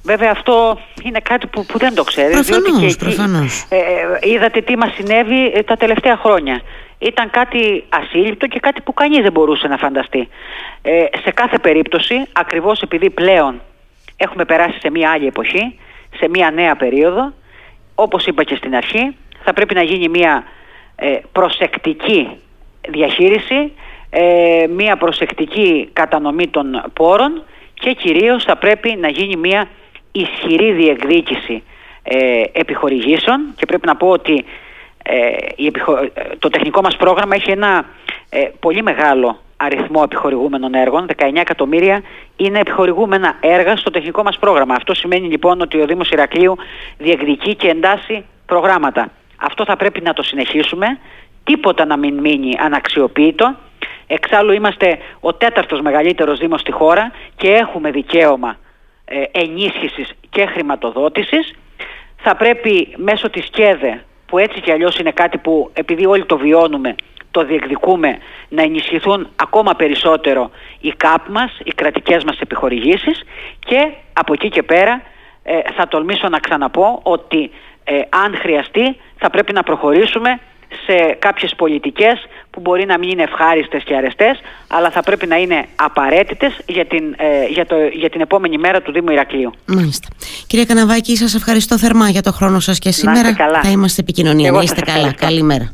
βέβαια 0.03 0.31
αυτό 0.31 0.79
είναι 1.03 1.21
κάτι 1.23 1.47
που, 1.47 1.67
που 1.67 1.79
δεν 1.79 1.95
το 1.95 2.05
ξέρεις. 2.05 2.47
Προφανώς, 2.47 2.97
προφανώς. 2.97 3.67
Ε, 3.69 3.77
ε, 3.77 4.31
είδατε 4.33 4.61
τι 4.61 4.77
μας 4.77 4.93
συνέβη 4.95 5.53
ε, 5.55 5.63
τα 5.63 5.77
τελευταία 5.77 6.17
χρόνια 6.17 6.61
ήταν 6.99 7.31
κάτι 7.31 7.85
ασύλληπτο 7.89 8.47
και 8.47 8.61
κάτι 8.61 8.81
που 8.81 8.95
κανείς 8.95 9.19
δεν 9.19 9.33
μπορούσε 9.33 9.69
να 9.69 9.77
φανταστεί. 9.77 10.29
Ε, 10.83 11.05
σε 11.25 11.31
κάθε 11.31 11.59
περίπτωση, 11.59 12.27
ακριβώς 12.33 12.81
επειδή 12.81 13.11
πλέον 13.11 13.61
έχουμε 14.17 14.45
περάσει 14.45 14.79
σε 14.81 14.91
μια 14.91 15.11
άλλη 15.11 15.27
εποχή, 15.27 15.79
σε 16.17 16.29
μια 16.29 16.51
νέα 16.51 16.77
περίοδο, 16.77 17.33
όπως 17.95 18.27
είπα 18.27 18.45
και 18.45 18.55
στην 18.55 18.75
αρχή, 18.75 19.17
θα 19.45 19.53
πρέπει 19.53 19.75
να 19.75 19.83
γίνει 19.83 20.09
μια 20.09 20.45
ε, 20.97 21.19
προσεκτική 21.33 22.29
διαχείριση, 22.89 23.73
ε, 24.11 24.67
μια 24.69 24.97
προσεκτική 24.97 25.89
κατανομή 25.93 26.49
των 26.49 26.83
πόρων 26.93 27.43
και 27.75 27.93
κυρίως 27.93 28.45
θα 28.45 28.57
πρέπει 28.57 28.97
να 29.01 29.09
γίνει 29.09 29.37
μια 29.37 29.69
ισχυρή 30.13 30.73
διεκδίκηση 30.73 31.63
ε, 32.03 32.43
επιχορηγήσεων 32.53 33.41
και 33.57 33.67
πρέπει 33.67 33.87
να 33.87 33.97
πω 33.97 34.09
ότι 34.09 34.45
ε, 35.09 35.37
το 36.39 36.49
τεχνικό 36.49 36.81
μας 36.81 36.97
πρόγραμμα 36.97 37.35
έχει 37.35 37.51
ένα 37.51 37.85
ε, 38.29 38.49
πολύ 38.61 38.83
μεγάλο 38.83 39.39
αριθμό 39.57 40.01
επιχορηγούμενων 40.05 40.75
έργων, 40.75 41.07
19 41.17 41.31
εκατομμύρια 41.35 42.03
είναι 42.37 42.59
επιχορηγούμενα 42.59 43.37
έργα 43.41 43.77
στο 43.77 43.91
τεχνικό 43.91 44.23
μας 44.23 44.39
πρόγραμμα. 44.39 44.75
Αυτό 44.75 44.95
σημαίνει 44.95 45.29
λοιπόν 45.29 45.61
ότι 45.61 45.81
ο 45.81 45.87
Δήμος 45.87 46.11
Ηρακλείου 46.11 46.57
διεκδικεί 46.99 47.55
και 47.55 47.69
εντάσσει 47.69 48.25
προγράμματα. 48.47 49.11
Αυτό 49.37 49.65
θα 49.65 49.77
πρέπει 49.77 50.01
να 50.01 50.13
το 50.13 50.23
συνεχίσουμε, 50.23 50.99
τίποτα 51.45 51.85
να 51.85 51.97
μην 51.97 52.19
μείνει 52.19 52.57
αναξιοποιητό. 52.59 53.55
Εξάλλου 54.07 54.53
είμαστε 54.53 54.99
ο 55.21 55.35
τέταρτος 55.35 55.81
μεγαλύτερος 55.81 56.39
Δήμος 56.39 56.61
στη 56.61 56.73
χώρα 56.73 57.13
και 57.37 57.49
έχουμε 57.49 57.91
δικαίωμα 57.91 58.57
ε, 59.05 59.23
ενίσχυσης 59.31 60.13
και 60.31 60.47
χρηματοδότησης. 60.47 61.55
Θα 62.17 62.37
πρέπει 62.37 62.95
μέσω 62.97 63.31
της 63.31 63.49
ΚΕΔΕ 63.51 64.05
που 64.27 64.39
έτσι 64.39 64.61
κι 64.61 64.71
αλλιώς 64.71 64.99
είναι 64.99 65.11
κάτι 65.11 65.39
που 65.39 65.71
επειδή 65.73 66.07
όλοι 66.07 66.25
το 66.25 66.39
βιώνουμε, 66.39 66.95
το 67.31 67.45
διεκδικούμε 67.45 68.19
να 68.49 68.63
ενισχυθούν 68.63 69.29
ακόμα 69.37 69.75
περισσότερο 69.75 70.51
οι 70.81 70.93
ΚΑΠ 70.97 71.29
μας, 71.29 71.59
οι 71.65 71.71
κρατικές 71.71 72.25
μας 72.25 72.39
επιχορηγήσεις 72.41 73.23
και 73.59 73.93
από 74.13 74.33
εκεί 74.33 74.49
και 74.49 74.63
πέρα 74.63 75.03
ε, 75.43 75.59
θα 75.77 75.89
τολμήσω 75.89 76.29
να 76.29 76.39
ξαναπώ 76.39 77.01
ότι 77.03 77.51
ε, 77.85 78.01
αν 78.09 78.37
χρειαστεί 78.37 78.97
θα 79.17 79.31
πρέπει 79.31 79.53
να 79.53 79.63
προχωρήσουμε 79.63 80.41
σε 80.87 81.17
κάποιες 81.19 81.55
πολιτικές 81.57 82.27
που 82.57 82.63
μπορεί 82.63 82.87
να 82.87 82.99
μην 82.99 83.09
είναι 83.09 83.23
ευχάριστες 83.23 83.83
και 83.85 83.95
αρεστές 83.97 84.41
αλλά 84.67 84.91
θα 84.91 85.03
πρέπει 85.03 85.27
να 85.27 85.37
είναι 85.37 85.67
απαραίτητες 85.77 86.53
για 86.67 86.87
την, 86.87 87.15
ε, 87.17 87.47
για, 87.49 87.67
το, 87.67 87.77
για 87.93 88.11
την 88.11 88.21
επόμενη 88.21 88.59
μέρα 88.59 88.81
του 88.83 88.93
Δήμου 88.93 89.11
Ηρακλείου. 89.11 89.53
Μάλιστα. 89.67 90.09
Κυρία 90.47 90.65
Καναβάκη, 90.65 91.17
σας 91.17 91.35
ευχαριστώ 91.35 91.79
θερμά 91.79 92.09
για 92.09 92.23
το 92.23 92.33
χρόνο 92.33 92.61
σας 92.61 92.79
και 92.79 92.91
σήμερα. 92.91 93.35
Θα 93.63 93.71
είμαστε 93.71 94.01
επικοινωνία. 94.01 94.51
Να 94.53 94.63
είστε 94.63 94.81
καλά. 94.81 95.13
Καλημέρα. 95.13 95.73